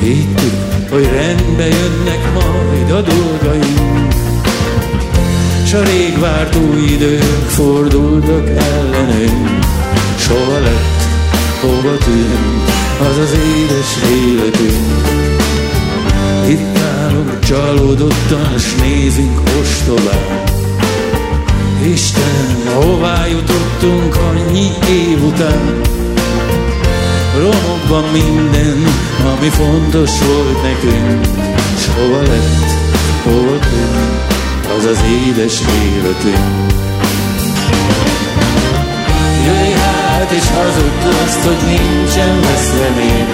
Hittük, 0.00 0.90
hogy 0.90 1.08
rendbe 1.12 1.66
jönnek 1.66 2.32
majd 2.34 2.90
a 2.90 3.00
dolgaink. 3.00 4.31
S 5.72 5.74
a 5.74 5.82
rég 5.82 6.18
várt 6.18 6.56
új 6.56 6.80
idők 6.80 7.48
fordultak 7.48 8.48
ellenünk, 8.48 9.64
soha 10.18 10.58
lett, 10.60 11.02
hova 11.60 11.96
tűnt 11.96 12.70
az 13.00 13.18
az 13.18 13.32
édes 13.32 14.10
életünk. 14.10 15.06
Itt 16.48 16.78
állunk 16.78 17.38
csalódottan, 17.38 18.58
s 18.58 18.74
nézünk 18.74 19.40
ostobán, 19.60 20.42
Isten, 21.92 22.72
hová 22.74 23.26
jutottunk 23.26 24.16
annyi 24.16 24.68
év 24.88 25.24
után? 25.24 25.80
Romokban 27.36 28.04
minden, 28.12 28.86
ami 29.36 29.48
fontos 29.48 30.10
volt 30.20 30.62
nekünk, 30.62 31.26
S 31.76 31.86
hova 31.96 32.22
lett, 32.22 32.70
hova 33.24 33.58
tűnt, 33.58 33.81
az 34.76 34.84
az 34.84 34.98
édes 35.26 35.60
életünk. 35.60 36.72
Jöjj 39.44 39.72
hát 39.72 40.30
és 40.30 40.48
hazudd 40.56 41.14
azt, 41.24 41.40
hogy 41.44 41.62
nincsen 41.66 42.40
lesz 42.40 42.72
remény, 42.82 43.26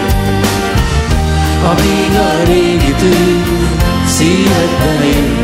Amíg 1.64 2.16
a 2.16 2.44
régi 2.44 2.92
tűz 2.92 3.58
szívedben 4.06 5.02
él, 5.02 5.42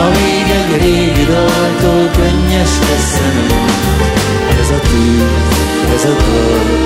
amíg 0.00 0.46
egy 0.58 0.82
régi 0.82 1.24
daltól 1.24 2.10
könnyes 2.16 2.70
lesz 2.88 3.20
Ez 4.60 4.70
a 4.70 4.80
tűz, 4.80 5.22
ez 5.94 6.04
a 6.04 6.14
dal, 6.14 6.84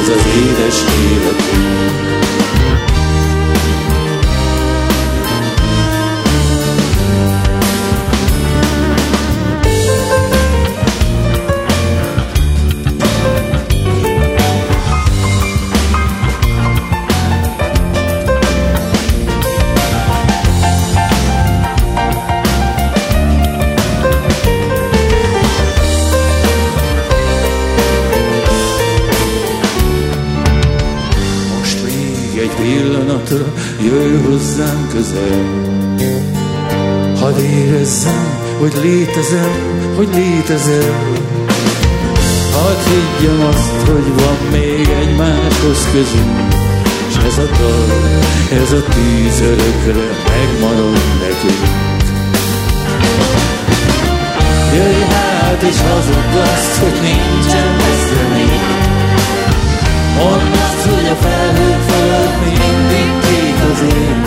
ez 0.00 0.08
az 0.08 0.24
édes 0.36 0.84
életünk. 1.10 2.29
Pillanatra 33.30 33.52
jöjj 33.82 34.16
hozzám 34.24 34.88
közel. 34.92 35.44
Hadd 37.20 37.38
érezzem, 37.38 38.38
hogy 38.58 38.72
létezem, 38.82 39.52
hogy 39.96 40.08
létezel. 40.14 40.94
Hadd 42.52 42.82
higgyem 42.84 43.46
azt, 43.46 43.88
hogy 43.88 44.22
van 44.22 44.38
még 44.50 44.88
egy 44.88 45.16
máshoz 45.16 45.88
közünk, 45.92 46.54
és 47.08 47.16
ez 47.26 47.38
a 47.38 47.48
dal, 47.58 47.98
ez 48.62 48.72
a 48.72 48.82
tűz 48.82 49.40
örökre 49.40 50.06
megmarad 50.28 51.00
nekünk. 51.20 51.88
Jöjj 54.74 55.02
hát 55.10 55.62
és 55.62 55.80
hazudd 55.80 56.42
azt, 56.42 56.76
hogy 56.76 57.00
nincsen 57.02 57.76
lesz 57.76 58.08
remény, 58.16 58.79
Mondd 60.16 60.52
azt, 60.66 60.82
hogy 60.94 61.08
a 61.14 61.16
felhők 61.24 61.80
fölött 61.90 62.36
mindig 62.44 63.10
kék 63.26 63.58
az 63.70 63.80
ég? 64.04 64.18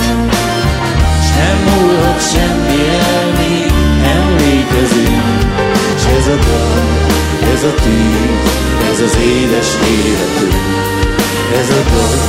S 1.25 1.29
nem 1.37 1.57
múlhat 1.67 2.21
semmi 2.31 2.79
el, 3.07 3.25
míg 3.39 3.71
emlékezünk 4.17 5.41
S 6.01 6.05
ez 6.17 6.27
a 6.27 6.37
dal, 6.47 6.83
ez 7.53 7.63
a 7.63 7.73
tűz, 7.83 8.45
ez 8.91 8.99
az 9.07 9.17
édes 9.21 9.69
életünk 9.97 10.63
Ez 11.61 11.69
a 11.69 11.81
dal, 11.91 12.23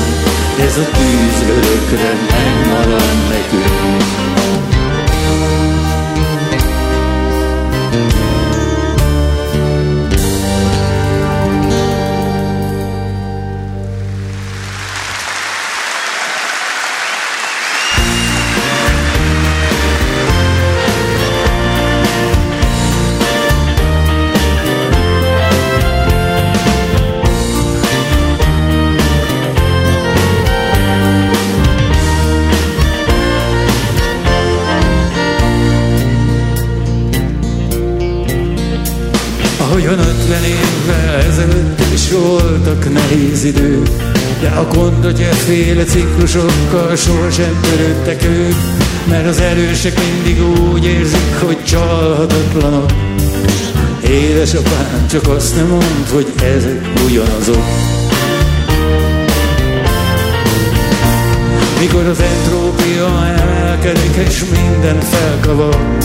ez 0.67 0.77
a 0.77 0.87
tűz 0.97 1.49
örökre 1.49 2.13
megmarad 2.31 3.29
nekünk 3.29 3.84
féle 45.85 46.07
ciklusokkal 46.07 46.97
sohasem 46.97 47.61
törődtek 47.61 48.25
ők, 48.25 48.55
mert 49.09 49.27
az 49.27 49.41
erősek 49.41 49.99
mindig 49.99 50.43
úgy 50.73 50.85
érzik, 50.85 51.35
hogy 51.45 51.65
csalhatatlanok. 51.65 52.91
Édesapám 54.09 55.07
csak 55.11 55.29
azt 55.29 55.57
nem 55.57 55.67
mond, 55.67 56.09
hogy 56.13 56.33
ezek 56.37 56.93
ugyanazok. 57.05 57.65
Mikor 61.81 62.05
az 62.07 62.21
entrópia 62.21 63.27
emelkedik 63.39 64.17
és 64.29 64.45
minden 64.53 65.01
felkavar, 65.01 65.99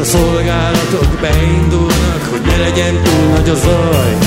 a 0.00 0.04
szolgálatok 0.04 1.18
beindulnak, 1.20 2.28
hogy 2.30 2.40
ne 2.40 2.56
legyen 2.56 3.02
túl 3.02 3.28
nagy 3.34 3.48
a 3.48 3.54
zaj, 3.54 4.18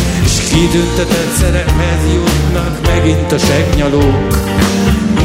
Kitüntetett 0.56 1.36
szerephez 1.40 2.14
jutnak 2.14 2.80
megint 2.88 3.32
a 3.32 3.38
segnyalók. 3.38 4.75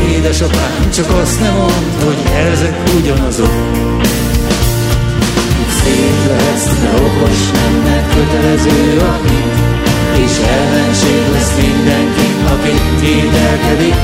Édesapám, 0.09 0.91
csak 0.95 1.11
azt 1.23 1.41
nem 1.41 1.55
mond, 1.55 2.05
hogy 2.05 2.19
ezek 2.53 2.77
ugyanazok. 2.99 3.53
Szép 5.83 6.27
lesz, 6.29 6.67
de 6.83 6.91
okos 7.05 7.51
nem, 7.53 7.83
mert 7.85 8.15
kötelező 8.15 8.99
a 8.99 9.21
és 10.25 10.37
ellenség 10.59 11.23
lesz 11.33 11.55
mindenki, 11.57 12.29
aki 12.53 12.75
kételkedik, 13.01 13.95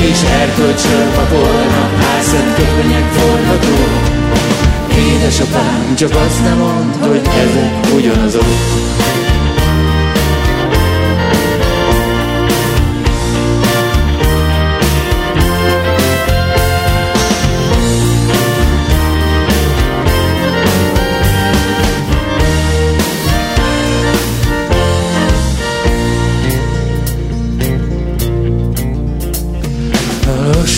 és 0.00 0.22
erkölcsről 0.40 1.06
papolnak, 1.14 1.90
álszent 2.14 2.54
köpönyek 2.54 3.06
forgató. 3.12 3.76
Édesapám, 4.98 5.94
csak 5.94 6.10
azt 6.10 6.42
nem 6.42 6.58
mond, 6.58 6.94
hogy 7.06 7.22
ezek 7.44 7.94
ugyanazok. 7.94 8.46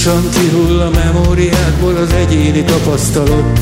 Lassan 0.04 0.30
kihull 0.30 0.80
a 0.80 0.90
memóriákból 0.90 1.96
az 1.96 2.12
egyéni 2.12 2.64
tapasztalat, 2.64 3.60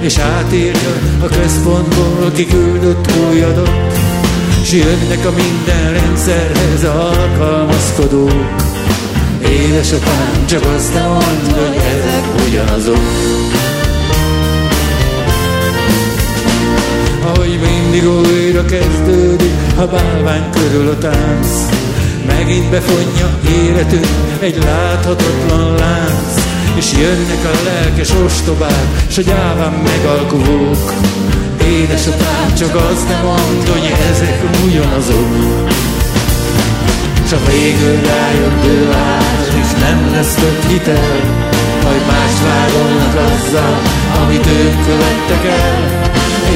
és 0.00 0.18
átírja 0.18 0.98
a 1.20 1.26
központból 1.26 2.30
kiküldött 2.34 3.12
új 3.28 3.42
adat, 3.42 3.98
s 4.64 4.72
jönnek 4.72 5.26
a 5.26 5.30
minden 5.30 5.92
rendszerhez 5.92 6.84
alkalmazkodók. 6.84 8.54
Édesapám, 9.48 10.46
csak 10.46 10.62
azt 10.76 10.94
nem 10.94 11.08
mondd, 11.08 11.52
hogy 11.54 11.76
ezek 11.76 12.46
ugyanazok. 12.46 13.02
Ahogy 17.24 17.58
mindig 17.60 18.08
újra 18.08 18.64
kezdődik, 18.64 19.52
a 19.76 19.86
bálvány 19.86 20.50
körül 20.50 20.88
a 20.88 20.98
tánc, 20.98 21.48
Megint 22.26 22.70
befonja 22.70 23.38
életünk 23.64 24.31
egy 24.42 24.62
láthatatlan 24.64 25.74
lánc, 25.74 26.34
és 26.74 26.92
jönnek 26.92 27.44
a 27.44 27.62
lelkes 27.64 28.10
ostobák, 28.24 29.04
s 29.08 29.18
a 29.18 29.22
gyáván 29.22 29.72
megalkuvók. 29.72 30.92
Édesapám, 31.64 32.54
csak 32.58 32.74
azt 32.74 33.08
nem 33.08 33.24
mond, 33.24 33.68
hogy 33.68 33.94
ezek 34.10 34.42
ugyanazok. 34.64 35.70
Csak 37.28 37.46
végül 37.46 38.00
rájött 38.06 38.64
ő 38.64 38.82
neked 39.52 39.64
is 39.64 39.80
nem 39.80 40.10
lesz 40.14 40.34
több 40.34 40.70
hitel, 40.70 41.20
majd 41.82 42.02
más 42.06 42.34
vádolnak 42.42 43.14
azzal, 43.14 43.80
amit 44.22 44.46
ők 44.46 44.84
követtek 44.86 45.44
el. 45.44 46.10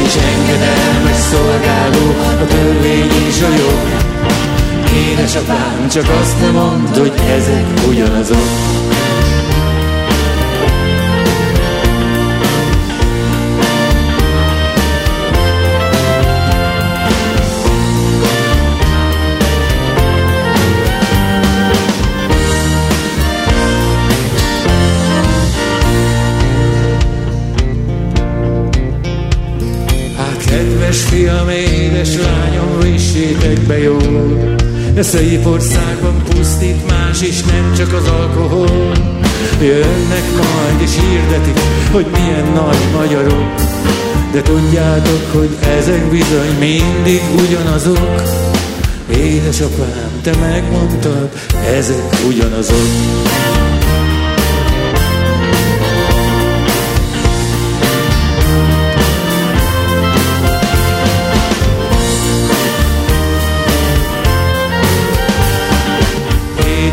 És 0.05 0.15
engedelmes 0.15 1.17
szolgáló 1.31 2.15
a 2.43 2.47
törvény 2.47 3.11
és 3.29 3.43
a 3.43 3.49
jog. 3.49 4.06
Édesapám, 4.97 5.89
csak 5.89 6.07
azt 6.21 6.41
nem 6.41 6.53
mondd, 6.53 6.99
hogy 6.99 7.13
ezek 7.29 7.67
ugyanazok. 7.89 8.75
Kedves 30.47 31.03
fiam, 31.03 31.49
édes 31.49 32.17
lányom, 32.17 32.81
vissétek 32.81 33.61
be 33.61 33.79
jól. 33.79 33.96
E 34.97 35.03
szép 35.03 35.47
országban 35.47 36.23
pusztít 36.29 36.89
más 36.89 37.23
is, 37.23 37.43
nem 37.43 37.75
csak 37.77 37.93
az 37.93 38.09
alkohol. 38.09 38.93
Jönnek 39.61 40.25
majd 40.33 40.81
és 40.81 40.91
hirdetik, 40.95 41.59
hogy 41.93 42.07
milyen 42.13 42.53
nagy 42.53 43.01
magyarok. 43.01 43.55
De 44.33 44.43
tudjátok, 44.43 45.21
hogy 45.33 45.57
ezek 45.79 46.11
bizony 46.11 46.59
mindig 46.59 47.21
ugyanazok. 47.47 48.23
Édesapám, 49.11 50.11
te 50.23 50.37
megmondtad, 50.37 51.31
ezek 51.77 52.05
ugyanazok. 52.29 53.76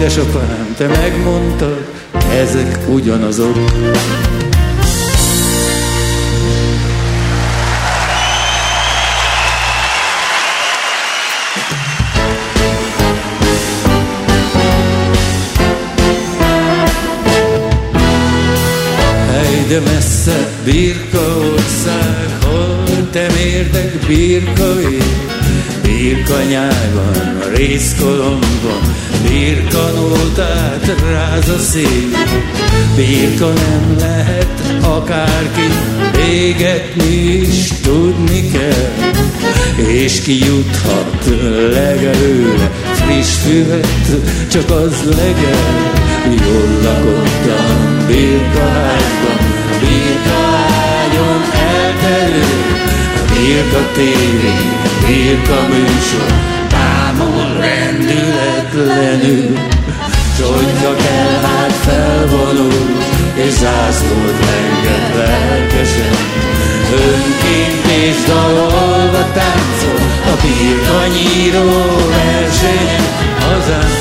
Édesapám, 0.03 0.73
te 0.77 0.87
megmondtad, 0.87 1.87
ezek 2.31 2.79
ugyanazok. 2.89 3.55
Hely, 19.31 19.65
de 19.67 19.79
messze 19.79 20.49
birka 20.63 21.37
ország, 21.53 22.37
hol 22.41 23.09
te 23.11 23.27
mérdek 23.35 24.07
birka 24.07 24.81
ég. 24.81 25.03
Birkanyágon, 25.83 27.39
részkolomban, 27.55 29.11
birkanótát 29.33 30.95
ráz 31.11 31.49
a 31.49 31.57
szél. 31.57 32.09
Birka 32.95 33.47
nem 33.47 33.95
lehet 33.99 34.61
akárki, 34.81 35.67
égetni 36.29 37.13
is 37.15 37.67
tudni 37.81 38.51
kell. 38.51 38.91
És 39.87 40.21
ki 40.21 40.45
juthat 40.45 41.25
legelőle 41.71 42.71
friss 42.93 43.33
füvet, 43.33 44.07
csak 44.51 44.69
az 44.69 45.03
legel. 45.15 45.91
Jól 46.23 46.67
lakottam 46.83 48.05
birkaházban, 48.07 49.39
birkahágyon 49.79 51.41
elterül, 51.53 52.63
birka 53.33 53.91
tévé, 53.93 54.53
Birka 55.07 55.67
műsor, 55.69 56.31
támol 57.17 57.57
rendületlenül, 57.59 59.57
hogyha 60.37 60.95
kell, 60.95 61.41
hát 61.41 61.71
felvonul, 61.71 62.95
és 63.33 63.51
zászlót 63.51 64.37
lenget 64.49 65.15
lelkesen. 65.15 66.15
Önként 66.91 67.85
és 67.85 68.15
dalolva 68.27 69.31
táncol, 69.33 70.01
a 70.25 70.35
birka 70.41 71.05
nyíró 71.07 71.69
versenyen, 72.09 73.05
hazám, 73.39 73.93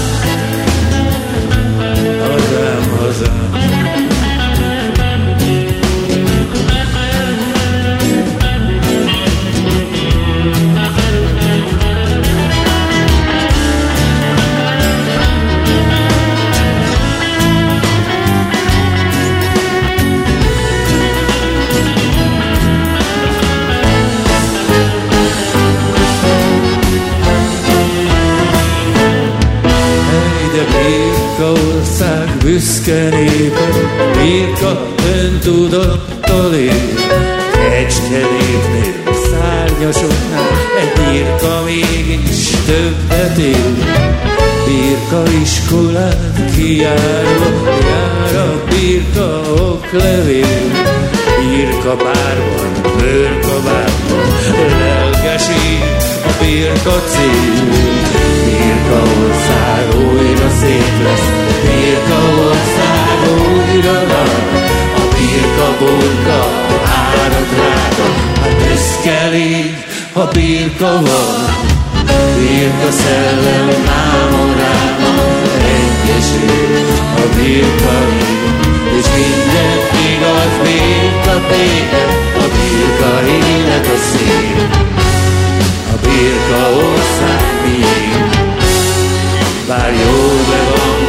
büszke 32.53 33.09
népe, 33.09 33.69
birka 34.17 34.87
öntudattal 35.23 36.55
él. 36.55 36.73
Kecskenéknél, 37.53 39.13
szárnyasoknál 39.31 40.51
egy 40.81 40.93
birka 40.99 41.63
mégis 41.65 42.51
többet 42.67 43.39
él. 43.39 43.77
Birka 44.67 45.23
iskolát 45.43 46.55
kiárva, 46.57 47.71
jár 47.81 48.35
a 48.47 48.65
birka 48.69 49.41
oklevél. 49.55 50.61
Birka 51.39 51.97
bárban, 51.97 52.73
bőrkabátban, 52.99 54.29
lelkesít 54.79 56.03
a 56.25 56.45
birka 56.45 57.03
cél. 57.07 57.65
Birka 58.45 59.03
ország 59.25 59.87
újra 60.11 60.51
szép 60.61 61.03
lesz, 61.03 61.52
Birka 61.83 62.21
ország 62.49 63.19
újra 63.31 63.93
nagy, 63.93 64.43
a 64.97 65.05
birka 65.15 65.69
burka 65.79 66.41
árad 66.85 67.49
rága, 67.59 68.09
hát 68.41 68.57
büszke 68.57 69.29
légy, 69.31 69.75
ha 70.13 70.25
birka 70.33 70.87
van. 70.87 71.51
Birka 72.39 72.91
szellem 72.91 73.69
mámoráma, 73.87 75.15
egyesül 75.77 76.87
a 77.17 77.37
birka 77.37 77.99
és 78.99 79.07
minden 79.17 79.79
igaz, 80.11 80.53
birka 80.63 81.47
béke, 81.49 82.05
a 82.35 82.45
birka 82.55 83.27
élet 83.27 83.87
a 83.87 83.99
szép, 84.11 84.77
a 85.93 85.97
birka 86.03 86.63
ország 86.71 87.45
miénk. 87.65 88.31
Bár 89.69 89.93
jó 89.93 90.27
be 90.49 90.61
van 90.71 91.02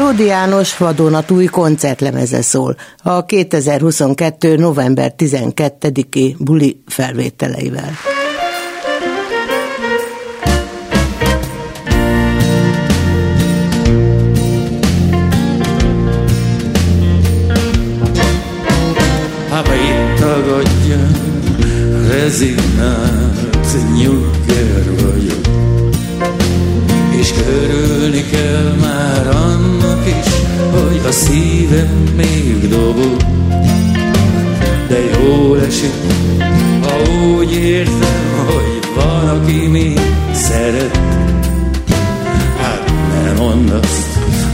Bródi 0.00 0.24
János 0.24 0.76
vadonatúj 0.76 1.44
koncertlemeze 1.44 2.42
szól 2.42 2.76
a 3.02 3.24
2022. 3.24 4.56
november 4.56 5.14
12-i 5.18 6.36
buli 6.38 6.82
felvételeivel. 6.86 7.90
tagadja, 20.18 21.06
rezignált 22.08 23.92
nyugger 23.96 24.84
vagyok. 25.02 25.79
És 27.20 27.32
örülni 27.48 28.24
kell 28.30 28.74
már 28.80 29.26
annak 29.26 30.06
is, 30.06 30.32
hogy 30.70 31.00
a 31.06 31.12
szívem 31.12 32.04
még 32.16 32.68
dobog. 32.68 33.16
De 34.88 34.98
jól 35.18 35.60
esik, 35.60 35.92
ha 36.82 37.12
úgy 37.12 37.52
érzem, 37.52 38.46
hogy 38.46 38.88
van, 38.94 39.28
aki 39.28 39.66
még 39.66 40.00
szeret. 40.32 40.98
Hát 42.60 42.92
nem 43.24 43.36
mondd 43.36 43.70
azt, 43.70 44.06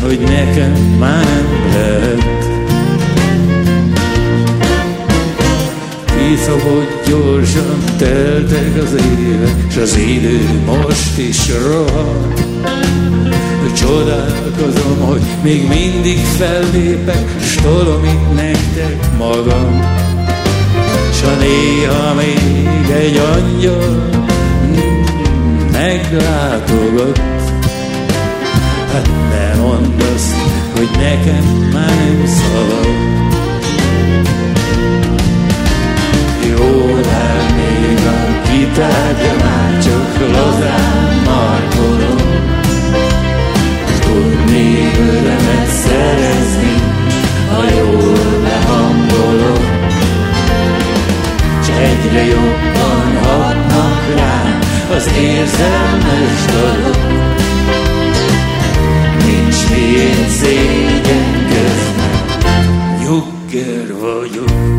hogy 0.03 0.19
nekem 0.21 0.73
már 0.99 1.25
nem 1.25 1.73
lehet. 1.73 2.56
Éjszakot 6.31 7.09
gyorsan 7.09 7.85
teltek 7.99 8.83
az 8.83 8.95
évek, 8.95 9.71
S 9.71 9.77
az 9.77 9.97
idő 9.97 10.63
most 10.65 11.19
is 11.19 11.39
rohan. 11.65 12.33
Csodálkozom, 13.77 14.99
hogy 15.07 15.21
még 15.43 15.69
mindig 15.69 16.19
fellépek, 16.19 17.41
S 17.41 17.55
tolom 17.55 18.05
itt 18.05 18.35
nektek 18.35 19.17
magam. 19.19 19.81
S 21.13 21.23
a 21.23 21.37
néha 21.39 22.15
még 22.15 22.91
egy 22.91 23.17
angyal 23.17 24.11
meglátogat. 25.73 27.21
Hát 28.93 29.09
ne 29.31 29.61
mondd 29.63 30.01
azt, 30.15 30.37
hogy 30.77 30.89
nekem 30.93 31.71
már 31.73 31.95
nem 31.95 32.27
szabad. 32.27 33.36
Jól 36.49 37.01
elmégy 37.05 38.05
a 38.07 38.41
kitárgya, 38.43 39.35
már 39.45 39.83
csak 39.83 40.31
lazán 40.33 41.23
markolom. 41.25 42.21
Tudni 44.01 44.91
örömet 44.99 45.69
szerezni, 45.69 46.75
ha 47.51 47.63
jól 47.77 48.41
behangolom. 48.43 49.65
S 51.63 51.69
egyre 51.69 52.25
jobban 52.25 53.17
hatnak 53.23 54.03
rám 54.17 54.59
az 54.97 55.11
érzelmes 55.19 56.45
dalok. 56.53 57.07
Nincs 59.25 59.69
miért 59.71 60.29
szégyenkeznem, 60.29 62.15
nyugger 63.03 63.95
vagyok. 64.01 64.76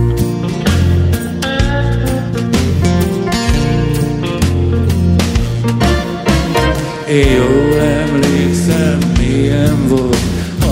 Jól 7.18 7.80
emlékszem, 7.80 8.98
milyen 9.20 9.88
volt 9.88 10.18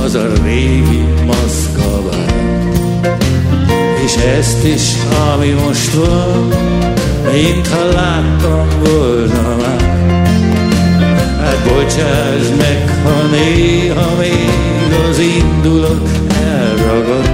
az 0.04 0.16
a 0.16 0.28
régi 0.43 1.04
maszkabár. 1.26 2.34
És 4.04 4.16
ezt 4.16 4.64
is, 4.64 4.93
ami 5.34 5.50
most 5.50 5.93
van, 5.93 6.48
mintha 7.32 7.86
láttam 7.86 8.68
volna 8.84 9.56
már. 9.62 9.82
Hát 11.39 11.64
bocsáss 11.64 12.48
meg, 12.58 13.02
ha 13.04 13.22
néha 13.32 14.16
még 14.18 14.93
az 15.10 15.20
indulat 15.20 16.10
elragad. 16.43 17.30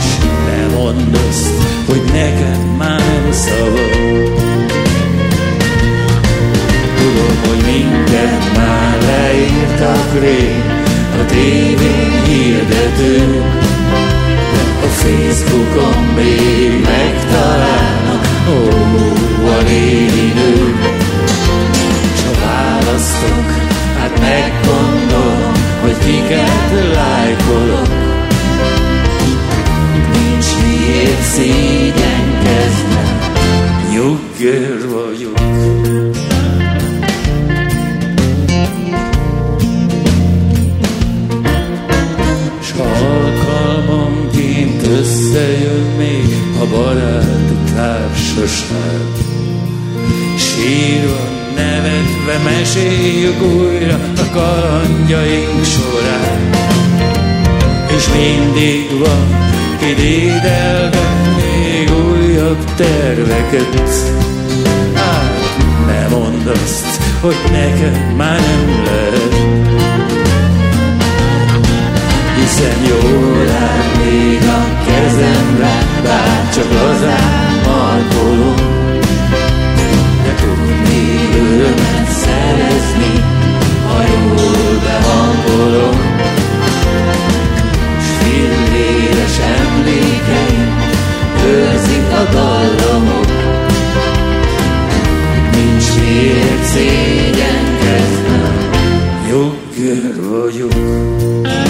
S 0.00 0.18
ne 0.46 0.76
mondd 0.78 1.16
azt, 1.28 1.50
hogy 1.86 2.02
nekem 2.12 2.74
már 2.78 2.98
nem 2.98 3.32
szabad. 3.32 4.35
Hogy 7.56 7.74
mindent 7.74 8.56
már 8.56 8.98
leírtak 9.02 10.20
rég. 10.20 10.62
A 11.20 11.24
tévén 11.26 12.24
hirdető 12.24 13.42
De 14.52 14.86
a 14.86 14.88
Facebookon 14.88 16.04
még 16.14 16.80
megtalálnak 16.80 18.26
Ó, 18.48 18.58
a 19.48 19.58
régi 19.68 20.32
nő 20.34 20.74
S 22.14 22.22
ha 22.24 22.46
választok, 22.46 23.46
hát 23.98 24.20
meggondolom 24.20 25.52
Hogy 25.80 25.98
kiket 25.98 26.94
lájkolok. 26.94 27.88
Nincs 30.12 30.46
miért 30.62 31.22
szégyenkeznem 31.22 31.85
baráti 46.76 47.56
társaság. 47.74 49.06
Sírva, 50.36 51.20
nevetve 51.54 52.38
meséljük 52.44 53.42
újra 53.42 53.98
a 54.16 54.30
kalandjaink 54.32 55.64
során. 55.64 56.50
És 57.96 58.08
mindig 58.08 58.98
van, 58.98 59.26
ki 59.78 59.94
dédelget 59.94 61.36
még 61.36 61.90
újabb 61.90 62.64
terveket. 62.74 63.90
Hát 64.94 65.56
ne 65.86 66.08
mondd 66.08 66.48
azt, 66.48 67.02
hogy 67.20 67.36
nekem 67.52 68.14
már 68.16 68.40
nem 68.40 68.84
lehet. 68.84 69.45
Hiszen 72.56 72.84
jól 72.84 73.48
áll 73.48 74.04
még 74.04 74.42
a 74.42 74.84
kezemre, 74.86 75.78
bár 76.02 76.50
csak 76.54 76.72
lazán 76.72 77.60
markolom. 77.66 78.54
De 80.24 80.34
tudni 80.34 81.28
örömet 81.38 82.08
szerezni, 82.08 83.24
ha 83.88 83.98
jól 84.02 84.80
behangolom. 84.84 85.98
S 88.00 88.08
filléres 88.22 89.38
emlékeim 89.58 90.70
őrzik 91.46 92.08
a 92.12 92.32
dallamok. 92.32 93.30
Nincs 95.52 95.88
miért 96.00 96.64
szégyenkeznem, 96.64 98.56
jogger 99.28 100.14
vagyok. 100.30 101.65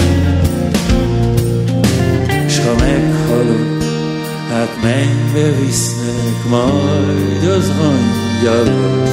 Hát 4.57 4.81
mennybe 4.81 5.59
visznek 5.59 6.43
majd 6.49 7.43
az 7.43 7.69
angyalok. 7.69 9.07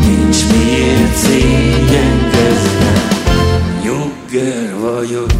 Nincs 0.00 0.46
miért 0.50 1.14
szégyenkeznem, 1.14 3.08
jogger 3.84 4.78
vagyok. 4.80 5.30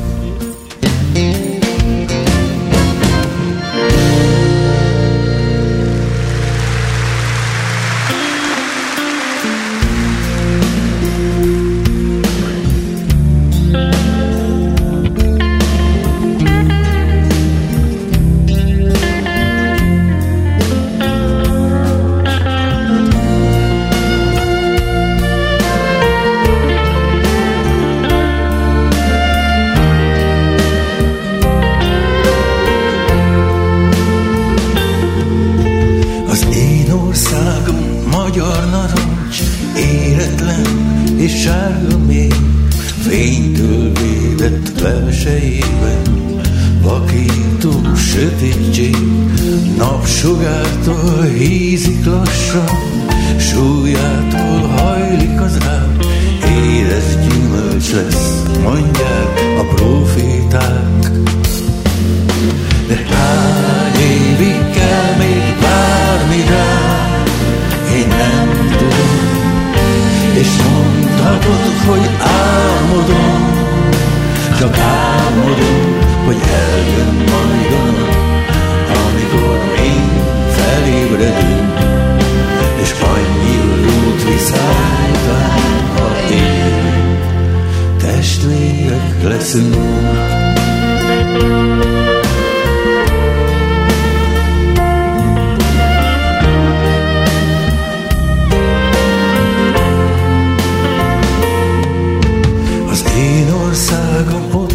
sagam 103.74 104.50
o 104.54 104.71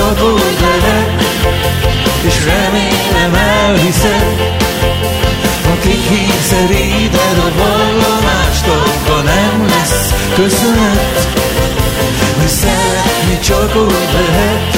úgy 0.00 0.58
lehet, 0.60 1.22
és 2.26 2.44
remélem 2.44 3.34
elhiszed, 3.34 4.60
ha 5.64 5.78
kikényszeríted 5.80 7.38
a 7.38 7.50
vallomást, 7.58 8.66
abban 8.66 9.24
nem 9.24 9.66
lesz 9.66 10.14
köszönet, 10.34 11.28
hogy 12.36 12.48
szeretni 12.48 13.38
csak 13.38 13.76
úgy 13.76 14.08
lehet, 14.12 14.76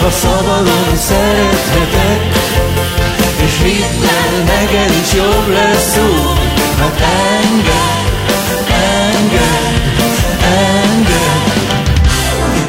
ha 0.00 0.10
szabadon 0.10 0.96
szerethetek, 0.96 2.20
és 3.44 3.58
hidd 3.62 4.04
el, 4.04 4.42
neked 4.44 4.94
is 5.02 5.12
jobb 5.12 5.48
lesz 5.48 5.96
úgy, 5.96 6.60
hát 6.78 7.00
engedd, 7.40 7.85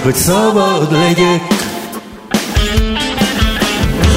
hogy 0.08 0.16
szabad 0.16 0.92
legyek. 0.92 1.42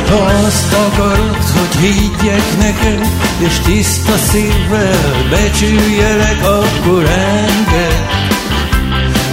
Ha 0.09 0.14
azt 0.47 0.72
akarod, 0.72 1.36
hogy 1.36 1.80
higgyek 1.80 2.59
neked, 2.59 3.07
és 3.38 3.59
tiszta 3.64 4.16
szívvel 4.16 5.26
becsüljelek, 5.30 6.43
akkor 6.43 7.05
engedd, 7.05 8.07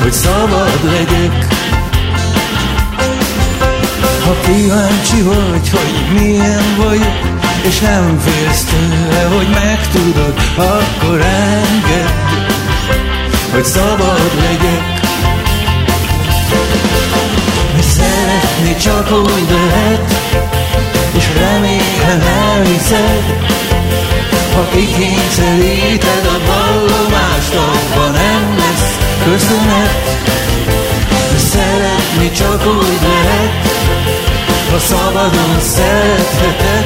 hogy 0.02 0.12
szabad 0.12 0.80
legyek. 0.84 1.48
Ha 4.26 4.36
kíváncsi 4.46 5.22
vagy, 5.22 5.70
hogy 5.70 6.22
milyen 6.22 6.76
vagyok, 6.78 7.20
és 7.68 7.80
nem 7.80 8.20
félsz 8.20 8.64
tőle, 8.64 9.36
hogy 9.36 9.48
megtudod, 9.50 10.34
akkor 10.56 11.22
engedd, 11.22 12.14
hogy 13.52 13.66
szabad 13.66 14.32
legyek. 14.40 14.97
Szeretni 18.58 18.76
csak 18.76 19.12
úgy 19.12 19.50
lehet, 19.50 20.14
és 21.18 21.26
remélem 21.40 22.22
elhiszed, 22.22 23.24
ha 24.56 24.68
kikényszeríted 24.72 26.26
a 26.26 26.40
vallomást, 26.52 27.54
abban 27.54 28.12
nem 28.12 28.58
lesz 28.58 28.98
köszönet. 29.24 30.16
Szeretni 31.38 32.32
csak 32.32 32.66
úgy 32.66 33.00
lehet, 33.02 33.52
ha 34.72 34.80
szabadon 34.80 35.60
szerethetek, 35.60 36.86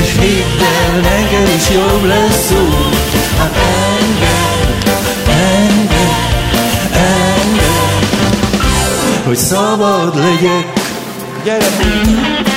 és 0.00 0.16
hidd 0.20 0.60
el, 0.60 1.00
neked 1.00 1.48
is 1.56 1.70
jobb 1.70 2.04
lesz 2.04 2.50
úgy, 2.50 2.96
hát 3.38 3.77
hogy 9.28 9.36
szabad 9.36 10.16
legyek. 10.16 10.72
Gyere, 11.44 12.47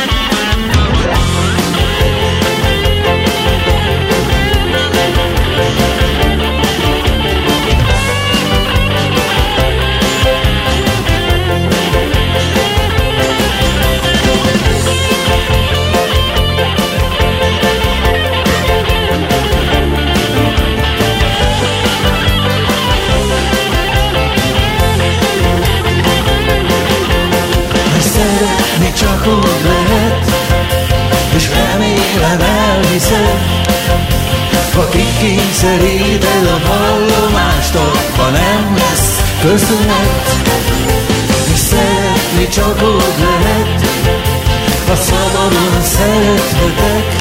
elhiszed, 32.92 33.40
ha 34.74 34.90
kikényszeríted 34.90 36.46
a 36.46 36.68
vallomást, 36.68 37.78
ha 38.18 38.30
nem 38.30 38.76
lesz 38.76 39.22
köszönet, 39.42 40.36
és 41.54 41.60
szeretni 41.60 42.48
csak 42.48 42.82
úgy 42.84 43.14
lehet, 43.20 43.86
ha 44.88 44.96
szabadon 44.96 45.82
szerethetek, 45.82 47.16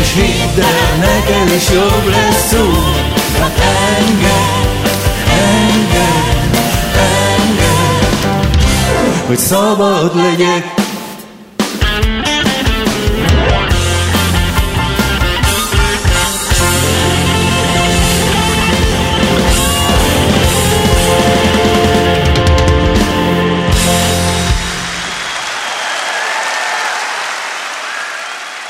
és 0.00 0.12
hidd 0.14 0.62
el, 0.62 0.96
neked 0.98 1.56
is 1.56 1.70
jobb 1.70 2.08
lesz 2.08 2.52
úgy, 2.52 3.12
hát 3.40 3.60
engem, 3.98 4.62
engem, 5.58 6.50
engem, 7.36 8.00
hogy 9.26 9.38
szabad 9.38 10.16
legyek. 10.16 10.83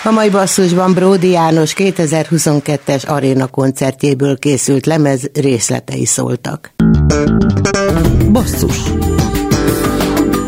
A 0.07 0.11
mai 0.11 0.31
basszusban 0.31 0.93
Bródi 0.93 1.31
János 1.31 1.75
2022-es 1.77 3.07
aréna 3.07 3.47
koncertjéből 3.47 4.39
készült 4.39 4.87
lemez 4.87 5.31
részletei 5.33 6.05
szóltak. 6.05 6.75
Basszus 8.33 8.77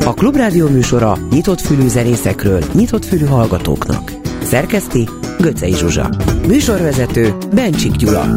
A 0.04 0.14
Klubrádió 0.14 0.68
műsora 0.68 1.18
nyitott 1.30 1.61
fülű 1.61 1.88
zenészekről, 1.88 2.64
nyitott 2.72 3.04
fülű 3.04 3.24
hallgatóknak. 3.24 4.12
Szerkeszti 4.42 5.09
Göcej 5.38 5.72
Zsuzsa. 5.72 6.11
Műsorvezető 6.46 7.34
Bencsik 7.54 7.92
Gyula. 7.92 8.34